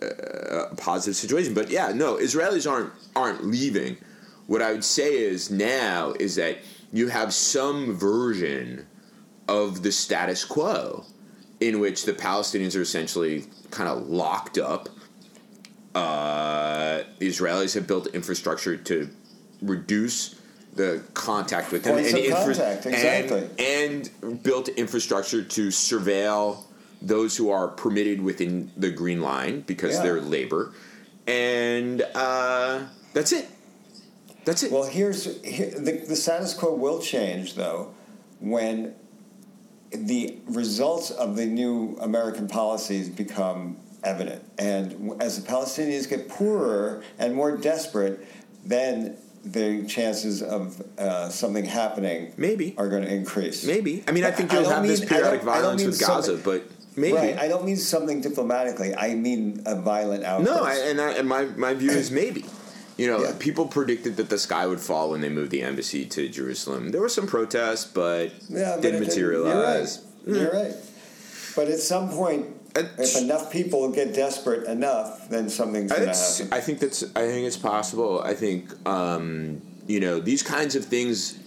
a, 0.08 0.71
a 0.71 0.76
positive 0.76 1.15
situation. 1.15 1.54
But 1.54 1.69
yeah, 1.69 1.91
no, 1.93 2.15
Israelis 2.15 2.69
aren't 2.69 2.91
aren't 3.15 3.45
leaving. 3.45 3.97
What 4.47 4.63
I 4.63 4.71
would 4.71 4.84
say 4.84 5.19
is 5.19 5.52
now 5.52 6.13
is 6.19 6.36
that 6.38 6.58
you 6.91 7.10
have 7.10 7.32
some 7.32 7.95
version 7.95 8.88
of 9.48 9.84
the 9.84 9.92
status 9.92 10.46
quo 10.46 11.06
in 11.60 11.80
which 11.80 12.06
the 12.06 12.14
Palestinians 12.14 12.76
are 12.76 12.82
essentially 12.82 13.46
kind 13.70 13.88
of 13.90 14.08
locked 14.08 14.58
up. 14.58 14.90
Uh, 15.94 17.04
the 17.20 17.28
Israelis 17.28 17.74
have 17.76 17.86
built 17.86 18.08
infrastructure 18.08 18.78
to 18.78 19.10
reduce 19.62 20.36
the 20.74 21.04
contact 21.14 21.72
with 21.72 21.84
them 21.84 21.96
Points 21.96 22.14
of 22.14 22.32
contact, 22.46 22.86
exactly. 22.86 23.50
and, 23.60 24.10
and 24.24 24.42
built 24.42 24.70
infrastructure 24.70 25.44
to 25.44 25.68
surveil 25.68 26.64
those 27.02 27.36
who 27.36 27.50
are 27.50 27.68
permitted 27.68 28.22
within 28.22 28.72
the 28.78 28.90
green 28.90 29.22
line 29.22 29.62
because 29.62 29.96
Yeah. 29.96 30.04
they're 30.04 30.22
labor, 30.22 30.72
and 31.28 32.02
uh, 32.16 32.84
that's 33.14 33.34
it. 33.34 33.50
That's 34.46 34.64
it. 34.64 34.72
Well, 34.72 34.84
here's 34.84 35.42
here, 35.44 35.72
the, 35.72 36.04
the 36.08 36.16
status 36.16 36.54
quo 36.54 36.74
will 36.74 37.00
change 37.02 37.56
though 37.56 37.94
when 38.40 38.96
the 39.92 40.38
results 40.48 41.12
of 41.12 41.36
the 41.36 41.46
new 41.46 41.98
American 42.02 42.48
policies 42.48 43.10
become 43.10 43.78
evident, 44.04 44.44
and 44.58 45.22
as 45.22 45.42
the 45.42 45.48
Palestinians 45.48 46.10
get 46.10 46.30
poorer 46.30 47.04
and 47.20 47.36
more 47.36 47.58
desperate, 47.58 48.26
then 48.66 49.18
the 49.44 49.86
chances 49.86 50.42
of 50.44 50.82
uh, 50.98 51.30
something 51.30 51.66
happening 51.66 52.34
Maybe. 52.38 52.76
are 52.78 52.90
going 52.90 53.04
to 53.04 53.14
increase. 53.14 53.66
Maybe. 53.66 54.04
I 54.08 54.12
mean, 54.12 54.24
I 54.24 54.32
think 54.32 54.52
you'll 54.52 54.64
don't 54.64 54.74
have 54.74 54.88
this 54.88 55.02
mean- 55.02 55.10
I 55.10 55.12
periodic 55.12 55.42
I 55.42 55.46
violence 55.46 55.84
with 55.84 56.00
Gaza, 56.00 56.38
but 56.38 56.64
maybe. 56.96 57.16
Right, 57.18 57.38
I 57.38 57.48
don't 57.48 57.66
mean 57.66 57.78
something 57.78 58.22
diplomatically. 58.22 58.96
I 58.96 59.16
mean 59.16 59.64
a 59.66 59.76
violent 59.76 60.24
outburst. 60.24 60.52
no, 60.52 60.64
I, 60.64 60.74
and, 60.90 61.02
I, 61.02 61.12
and 61.14 61.28
my, 61.28 61.46
my 61.46 61.74
view 61.74 61.92
is 61.92 62.12
maybe. 62.12 62.46
You 62.98 63.08
know, 63.08 63.24
Yeah. 63.24 63.34
people 63.40 63.68
predicted 63.68 64.18
that 64.18 64.30
the 64.30 64.38
sky 64.38 64.66
would 64.68 64.80
fall 64.80 65.12
when 65.12 65.22
they 65.22 65.30
moved 65.30 65.52
the 65.52 65.62
embassy 65.62 66.06
to 66.06 66.28
Jerusalem. 66.30 66.90
There 66.92 67.02
were 67.02 67.10
some 67.10 67.28
protests, 67.28 67.86
but 67.86 68.32
Yeah, 68.50 68.78
didn't 68.78 69.02
it 69.02 69.08
materialize. 69.08 70.00
You're 70.26 70.36
right. 70.36 70.42
You're 70.42 70.64
right. 70.64 70.76
But 71.56 71.68
at 71.70 71.80
some 71.80 72.10
point, 72.10 72.48
if 72.76 73.18
enough 73.18 73.52
people 73.52 73.90
get 73.92 74.14
desperate 74.14 74.68
enough, 74.68 75.30
then 75.30 75.50
something's 75.50 75.92
going 75.92 76.04
to 76.04 76.16
happen. 76.16 76.48
I 76.52 76.60
think 76.62 76.80
that's. 76.80 77.04
I 77.16 77.28
think 77.28 77.46
it's 77.48 77.58
possible. 77.58 78.22
I 78.24 78.34
think 78.34 78.70
um, 78.88 79.62
you 79.88 80.00
know 80.00 80.20
these 80.20 80.44
kinds 80.44 80.76
of 80.76 80.86
things 80.86 81.38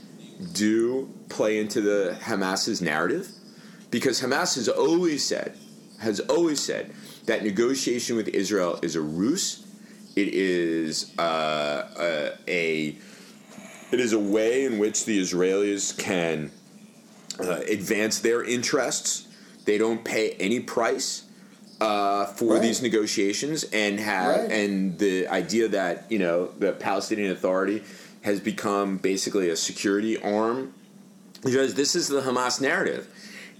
do 0.52 1.08
play 1.28 1.58
into 1.58 1.80
the 1.80 2.16
Hamas's 2.20 2.82
narrative 2.82 3.28
because 3.90 4.20
Hamas 4.20 4.56
has 4.56 4.68
always 4.68 5.24
said 5.24 5.56
has 6.00 6.20
always 6.20 6.60
said 6.60 6.92
that 7.26 7.42
negotiation 7.42 8.16
with 8.16 8.28
Israel 8.28 8.78
is 8.82 8.94
a 8.96 9.00
ruse. 9.00 9.63
It 10.16 10.28
is 10.34 11.16
uh, 11.18 11.88
a, 11.98 12.32
a 12.48 12.96
it 13.92 14.00
is 14.00 14.12
a 14.12 14.18
way 14.18 14.64
in 14.64 14.78
which 14.78 15.04
the 15.04 15.20
Israelis 15.20 15.96
can 15.96 16.50
uh, 17.40 17.60
advance 17.68 18.20
their 18.20 18.42
interests. 18.44 19.26
They 19.64 19.78
don't 19.78 20.04
pay 20.04 20.30
any 20.32 20.60
price 20.60 21.24
uh, 21.80 22.26
for 22.26 22.54
Right. 22.54 22.62
these 22.62 22.80
negotiations, 22.82 23.64
and 23.72 23.98
have 24.00 24.42
Right. 24.42 24.50
and 24.52 24.98
the 24.98 25.26
idea 25.28 25.68
that 25.68 26.06
you 26.10 26.18
know 26.18 26.50
the 26.58 26.72
Palestinian 26.72 27.30
Authority 27.32 27.82
has 28.22 28.40
become 28.40 28.96
basically 28.98 29.48
a 29.50 29.56
security 29.56 30.16
arm 30.22 30.72
because 31.44 31.74
this 31.74 31.94
is 31.94 32.08
the 32.08 32.22
Hamas 32.22 32.60
narrative. 32.60 33.06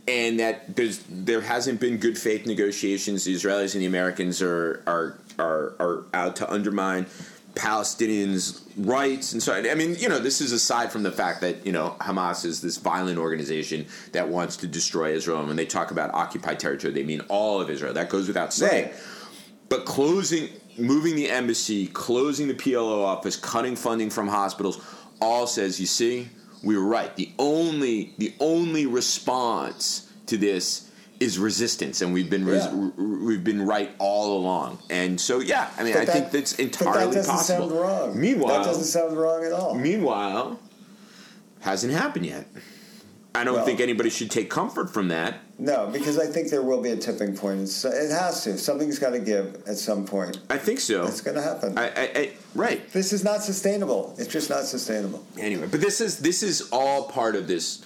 And 0.07 0.39
that 0.39 0.77
there's 0.77 1.01
there 1.09 1.41
hasn't 1.41 1.81
been 1.81 1.97
good 1.97 2.19
faith 2.19 2.45
negotiations. 2.47 3.25
The 3.25 3.35
Israelis 3.35 3.73
and 3.75 3.83
the 3.83 3.87
Americans 3.87 4.43
are 4.43 4.83
are 4.87 5.19
are, 5.39 5.75
are 5.79 6.05
out 6.13 6.37
to 6.37 6.51
undermine 6.51 7.07
Palestinians' 7.55 8.63
rights. 8.77 9.33
And 9.33 9.43
so 9.43 9.55
I 9.55 9.75
mean 9.75 9.97
you 9.97 10.09
know 10.09 10.19
this 10.19 10.41
is 10.41 10.53
aside 10.53 10.91
from 10.91 11.03
the 11.03 11.13
fact 11.13 11.41
that 11.43 11.65
you 11.65 11.73
know 11.73 11.97
Hamas 12.01 12.45
is 12.45 12.61
this 12.61 12.77
violent 12.79 13.19
organization 13.19 13.87
that 14.13 14.29
wants 14.29 14.57
to 14.59 14.67
destroy 14.67 15.13
Israel. 15.13 15.39
And 15.39 15.49
when 15.49 15.57
they 15.57 15.67
talk 15.67 15.91
about 15.91 16.13
occupied 16.15 16.59
territory 16.59 16.93
they 16.93 17.05
mean 17.05 17.21
all 17.29 17.61
of 17.61 17.71
Israel. 17.71 17.93
That 17.93 18.09
goes 18.09 18.27
without 18.27 18.53
saying. 18.53 18.87
Right. 18.87 18.95
but 19.69 19.85
closing 19.85 20.49
moving 20.77 21.15
the 21.15 21.31
embassy 21.31 21.87
closing 21.87 22.49
the 22.49 22.55
PLO 22.55 23.05
office 23.05 23.37
cutting 23.37 23.77
funding 23.77 24.11
from 24.11 24.27
hospitals 24.27 24.81
all 25.21 25.47
says 25.47 25.79
you 25.79 25.87
see 25.87 26.29
we 26.65 26.77
were 26.77 26.85
right. 26.85 27.15
The 27.15 27.31
only 27.39 28.15
the 28.19 28.35
only 28.41 28.87
response 28.87 30.11
to 30.27 30.37
this 30.37 30.91
is 31.21 31.39
resistance 31.39 32.01
and 32.03 32.13
we've 32.13 32.29
been 32.29 32.45
res- 32.45 32.65
Yeah. 32.65 32.75
we've 32.97 33.45
been 33.45 33.65
right 33.67 33.91
all 33.99 34.37
along 34.39 34.79
and 34.91 35.21
so 35.21 35.41
yeah 35.41 35.71
I 35.79 35.85
mean 35.85 35.93
But 35.93 36.03
I 36.03 36.05
that- 36.07 36.13
think 36.13 36.31
that's 36.33 36.53
entirely 36.55 37.07
that 37.07 37.15
doesn't 37.15 37.35
possible 37.35 37.69
sound 37.71 37.81
wrong. 37.81 38.21
meanwhile 38.21 38.59
that 38.59 38.65
doesn't 38.65 38.85
sound 38.85 39.17
wrong 39.17 39.45
at 39.45 39.53
all. 39.53 39.75
meanwhile 39.75 40.59
hasn't 41.61 41.93
happened 41.93 42.27
yet 42.27 42.47
I 43.37 43.43
don't 43.43 43.55
Well- 43.57 43.65
think 43.65 43.81
anybody 43.81 44.11
should 44.11 44.31
take 44.31 44.49
comfort 44.51 44.93
from 44.93 45.09
that 45.09 45.39
No, 45.59 45.89
because 45.93 46.19
I 46.19 46.27
think 46.27 46.51
there 46.51 46.63
will 46.63 46.81
be 46.83 46.91
a 46.91 46.97
tipping 46.97 47.37
point. 47.37 47.61
It's, 47.63 47.85
it 47.85 48.11
has 48.11 48.43
to. 48.43 48.59
Something's 48.59 48.99
got 48.99 49.11
to 49.11 49.21
give 49.21 49.63
at 49.69 49.77
some 49.79 50.05
point. 50.05 50.39
I 50.51 50.59
think 50.59 50.81
so 50.81 51.05
It's 51.07 51.21
going 51.21 51.37
to 51.37 51.43
happen. 51.43 51.79
I, 51.79 51.85
I, 51.89 52.11
I 52.17 52.31
right 52.57 52.93
this 52.93 53.13
is 53.13 53.23
not 53.25 53.43
sustainable. 53.45 54.15
It's 54.19 54.33
just 54.33 54.51
not 54.51 54.65
sustainable. 54.65 55.25
anyway, 55.39 55.67
but 55.71 55.81
this 55.81 56.01
is 56.01 56.19
this 56.19 56.43
is 56.43 56.69
all 56.73 57.05
part 57.05 57.35
of 57.37 57.47
this 57.49 57.83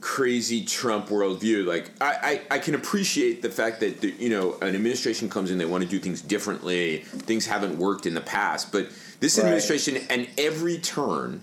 crazy 0.00 0.64
Trump 0.64 1.08
worldview. 1.08 1.64
Like 1.66 1.90
I, 2.00 2.40
I, 2.50 2.56
I 2.56 2.58
can 2.58 2.74
appreciate 2.74 3.42
the 3.42 3.50
fact 3.50 3.80
that 3.80 4.00
the, 4.00 4.10
you 4.18 4.28
know 4.28 4.54
an 4.60 4.74
administration 4.74 5.28
comes 5.28 5.50
in, 5.50 5.58
they 5.58 5.64
want 5.64 5.82
to 5.84 5.88
do 5.88 5.98
things 5.98 6.20
differently. 6.22 6.98
Things 6.98 7.46
haven't 7.46 7.78
worked 7.78 8.06
in 8.06 8.14
the 8.14 8.20
past, 8.20 8.72
but 8.72 8.88
this 9.20 9.36
Right. 9.36 9.44
administration 9.44 9.96
and 10.10 10.28
every 10.38 10.78
turn 10.78 11.42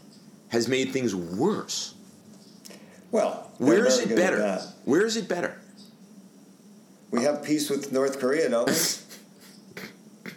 has 0.50 0.68
made 0.68 0.92
things 0.92 1.16
worse. 1.16 1.96
Well, 3.12 3.52
Where 3.58 3.86
is 3.86 4.00
it 4.00 4.16
better? 4.16 4.60
Where 4.86 5.06
is 5.06 5.18
it 5.18 5.28
better? 5.28 5.60
We 7.12 7.24
have 7.24 7.44
peace 7.44 7.70
with 7.70 7.92
North 7.92 8.20
Korea, 8.20 8.50
don't 8.50 8.68
we? 8.68 8.74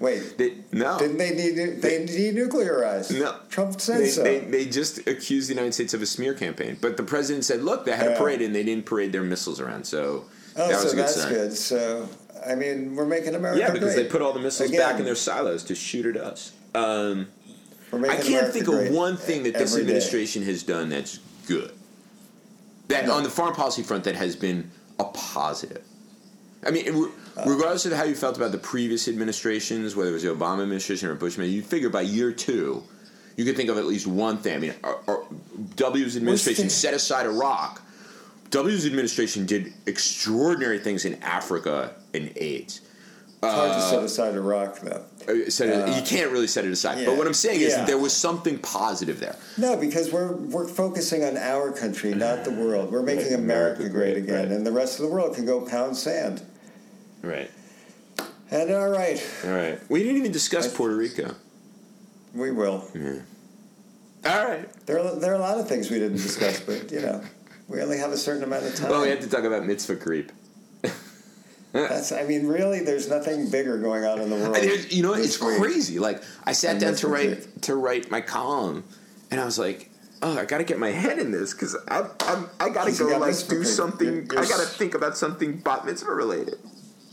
Wait, 0.01 0.37
They, 0.39 0.55
no. 0.73 0.99
didn't 0.99 1.19
they 1.19 1.31
de- 1.35 1.71
they 1.77 2.05
denuclearize? 2.07 3.19
No. 3.19 3.37
Trump 3.49 3.81
said 3.81 4.01
They, 4.01 4.09
so. 4.09 4.23
they, 4.23 4.39
they 4.41 4.65
just 4.67 5.07
accused 5.07 5.49
the 5.49 5.55
United 5.55 5.73
States 5.75 5.95
of 5.95 6.03
a 6.03 6.07
smear 6.07 6.35
campaign, 6.35 6.77
but 6.81 6.97
the 6.97 7.03
president 7.03 7.45
said, 7.45 7.63
"Look, 7.63 7.85
they 7.85 7.93
had 7.97 8.13
a 8.13 8.17
parade 8.17 8.43
and 8.43 8.55
they 8.55 8.63
didn't 8.63 8.87
parade 8.87 9.13
their 9.13 9.23
missiles 9.23 9.61
around." 9.61 9.85
So 9.85 10.25
oh, 10.57 10.69
that 10.69 10.83
was 10.83 10.83
so 10.83 10.89
a 10.89 10.91
good 10.91 10.99
that's 10.99 11.21
sign. 11.23 11.33
good. 11.33 11.53
So, 11.57 12.09
I 12.47 12.55
mean, 12.55 12.95
we're 12.95 13.07
making 13.07 13.35
America 13.35 13.59
Yeah, 13.61 13.71
because 13.73 13.95
great. 13.95 14.05
they 14.05 14.09
put 14.11 14.23
all 14.23 14.33
the 14.33 14.41
missiles 14.41 14.71
Again, 14.71 14.81
back 14.81 14.99
in 14.99 15.05
their 15.05 15.15
silos 15.15 15.65
to 15.65 15.75
shoot 15.75 16.05
at 16.07 16.17
us. 16.17 16.53
Um, 16.75 17.29
I 17.93 17.99
can't 18.17 18.29
America 18.29 18.53
think 18.53 18.69
of 18.69 18.91
one 18.91 19.17
thing 19.17 19.45
that 19.45 19.55
this 19.55 19.73
every 19.73 19.85
day. 19.85 19.89
administration 19.89 20.43
has 20.43 20.63
done 20.63 20.89
that's 20.91 21.21
good. 21.47 21.73
That 22.89 23.07
No. 23.07 23.15
on 23.15 23.23
the 23.23 23.31
foreign 23.31 23.55
policy 23.55 23.83
front 23.83 24.05
that 24.05 24.15
has 24.17 24.37
been 24.37 24.71
a 24.99 25.05
positive. 25.05 25.83
I 26.67 26.71
mean, 26.71 26.85
re- 26.95 27.09
Uh. 27.37 27.45
regardless 27.47 27.87
of 27.87 27.93
how 27.93 28.05
you 28.05 28.15
felt 28.15 28.37
about 28.37 28.53
the 28.53 28.59
previous 28.59 29.09
administrations, 29.09 29.95
whether 29.95 30.11
it 30.11 30.15
was 30.15 30.23
the 30.23 30.31
Obama 30.35 30.63
administration 30.63 31.09
or 31.09 31.15
Bush 31.15 31.35
administration, 31.35 31.55
you 31.57 31.63
figure 31.63 31.89
by 31.91 32.01
year 32.01 32.33
two, 32.33 32.83
you 33.37 33.45
could 33.45 33.57
think 33.57 33.69
of 33.71 33.79
at 33.79 33.85
least 33.87 34.07
one 34.07 34.39
thing. 34.39 34.55
I 34.55 34.59
mean, 34.59 34.75
our, 34.83 34.99
our, 35.07 35.23
W's 35.77 36.17
administration 36.17 36.69
set 36.71 36.95
aside 36.95 37.27
Iraq. 37.27 37.83
W's 38.51 38.87
administration 38.87 39.45
did 39.47 39.73
extraordinary 39.87 40.79
things 40.79 41.05
in 41.05 41.15
Africa 41.23 41.93
and 42.15 42.33
AIDS. 42.37 42.81
It's 43.43 43.53
hard 43.55 43.73
to 43.73 43.83
set 43.83 44.03
aside 44.03 44.35
Iraq, 44.35 44.81
though. 44.81 45.05
Uh, 45.29 45.51
set 45.51 45.69
it- 45.69 45.75
Uh, 45.89 45.95
you 45.97 46.03
can't 46.03 46.31
really 46.33 46.47
set 46.47 46.65
it 46.65 46.71
aside. 46.73 46.99
yeah. 47.01 47.07
But 47.07 47.19
what 47.19 47.27
I'm 47.27 47.35
saying 47.35 47.61
is 47.61 47.71
Yeah. 47.73 47.77
that 47.79 47.87
there 47.87 47.99
was 47.99 48.13
something 48.15 48.59
positive 48.59 49.21
there. 49.21 49.37
No, 49.59 49.77
because 49.77 50.11
we're 50.11 50.33
we're 50.33 50.67
focusing 50.67 51.23
on 51.23 51.37
our 51.37 51.71
country, 51.71 52.15
not 52.15 52.45
the 52.45 52.51
world. 52.51 52.91
We're 52.91 53.03
making 53.03 53.35
America, 53.35 53.83
America 53.83 53.89
great 53.91 54.13
great, 54.15 54.17
again, 54.17 54.35
right. 54.49 54.53
and 54.57 54.67
the 54.67 54.73
rest 54.73 54.99
of 54.99 55.03
the 55.07 55.13
world 55.13 55.35
can 55.37 55.45
go 55.45 55.61
pound 55.61 55.97
sand. 55.99 56.41
Right. 57.27 57.51
And 58.51 58.71
all 58.73 58.89
right, 58.89 59.21
All 59.45 59.51
right. 59.51 59.81
We 59.91 60.01
didn't 60.05 60.19
even 60.19 60.33
discuss 60.33 60.73
I- 60.73 60.77
Puerto 60.77 60.95
Rico. 60.97 61.35
we 62.35 62.53
will. 62.53 62.89
Yeah. 62.95 63.19
All 64.25 64.45
right. 64.49 64.87
There 64.87 64.99
are, 65.01 65.15
there 65.17 65.33
are 65.33 65.37
a 65.37 65.39
lot 65.41 65.59
of 65.59 65.69
things 65.69 65.91
we 65.91 65.99
didn't 65.99 66.19
discuss, 66.19 66.61
but 66.61 66.91
you 66.93 67.01
know, 67.01 67.21
we 67.69 67.83
only 67.83 67.99
have 67.99 68.13
a 68.13 68.17
certain 68.17 68.45
amount 68.45 68.65
of 68.67 68.75
time. 68.77 68.91
Well, 68.91 69.03
we 69.03 69.09
have 69.09 69.21
to 69.21 69.29
talk 69.29 69.45
about 69.45 69.67
mitzvah 69.67 69.97
creep. 69.97 70.31
That's, 71.73 72.11
I 72.13 72.23
mean, 72.23 72.47
really, 72.47 72.81
there's 72.81 73.09
nothing 73.09 73.51
bigger 73.51 73.77
going 73.77 74.05
on 74.05 74.21
in 74.21 74.31
the 74.31 74.37
world. 74.37 74.57
And 74.57 74.91
you 74.93 75.03
know, 75.03 75.13
it's 75.13 75.39
week. 75.41 75.59
crazy. 75.59 75.99
Like 75.99 76.23
I 76.45 76.53
sat 76.53 76.73
And 76.73 76.81
down 76.81 76.95
to 76.97 77.09
what 77.09 77.15
write 77.15 77.63
to 77.63 77.75
write 77.77 78.11
my 78.11 78.23
column, 78.23 78.85
and 79.31 79.39
I 79.39 79.45
was 79.45 79.59
like, 79.59 79.91
"Oh, 80.23 80.39
I 80.39 80.47
got 80.47 80.59
to 80.59 80.65
get 80.65 80.79
my 80.79 80.91
head 80.91 81.19
in 81.19 81.33
this 81.33 81.53
because 81.53 81.77
I 81.89 82.07
I'm, 82.21 82.49
I 82.61 82.71
got 82.71 82.87
to 82.87 82.93
go 82.99 83.11
got 83.11 83.21
like 83.21 83.37
do 83.49 83.63
something. 83.65 84.07
You're- 84.09 84.27
you're 84.33 84.39
I 84.41 84.47
got 84.47 84.61
to 84.61 84.67
think 84.67 84.95
about 84.95 85.19
something 85.19 85.59
bat 85.59 85.85
mitzvah 85.85 86.13
related." 86.13 86.57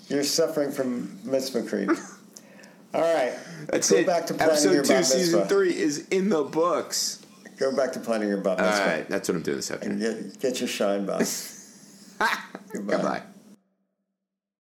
You're 0.10 0.24
suffering 0.24 0.72
from 0.72 1.20
mitzvah 1.24 1.64
creep. 1.64 1.90
All 2.94 3.02
right, 3.02 3.34
That's 3.68 3.90
go 3.90 3.98
it. 3.98 4.06
back 4.06 4.28
to 4.28 4.34
planning 4.36 4.52
Episode 4.54 4.74
your 4.74 4.84
two, 4.84 4.90
bat 4.94 5.06
season 5.06 5.40
mitzvah. 5.40 5.56
three 5.56 5.76
is 5.76 6.08
in 6.10 6.30
the 6.30 6.44
books. 6.44 7.26
Go 7.58 7.76
back 7.76 7.92
to 7.94 8.00
planning 8.00 8.28
your 8.30 8.38
bat 8.42 8.60
All 8.60 8.66
mitzvah 8.68 8.86
right, 8.86 9.10
that's 9.10 9.30
what 9.30 9.36
I'm 9.38 9.42
doing 9.44 9.58
this 9.58 9.70
and 9.72 9.80
afternoon. 9.84 10.30
get, 10.30 10.40
get 10.40 10.60
your 10.60 10.68
shine 10.68 11.06
box. 11.08 12.16
Goodbye. 12.72 12.94
Goodbye. 12.98 13.22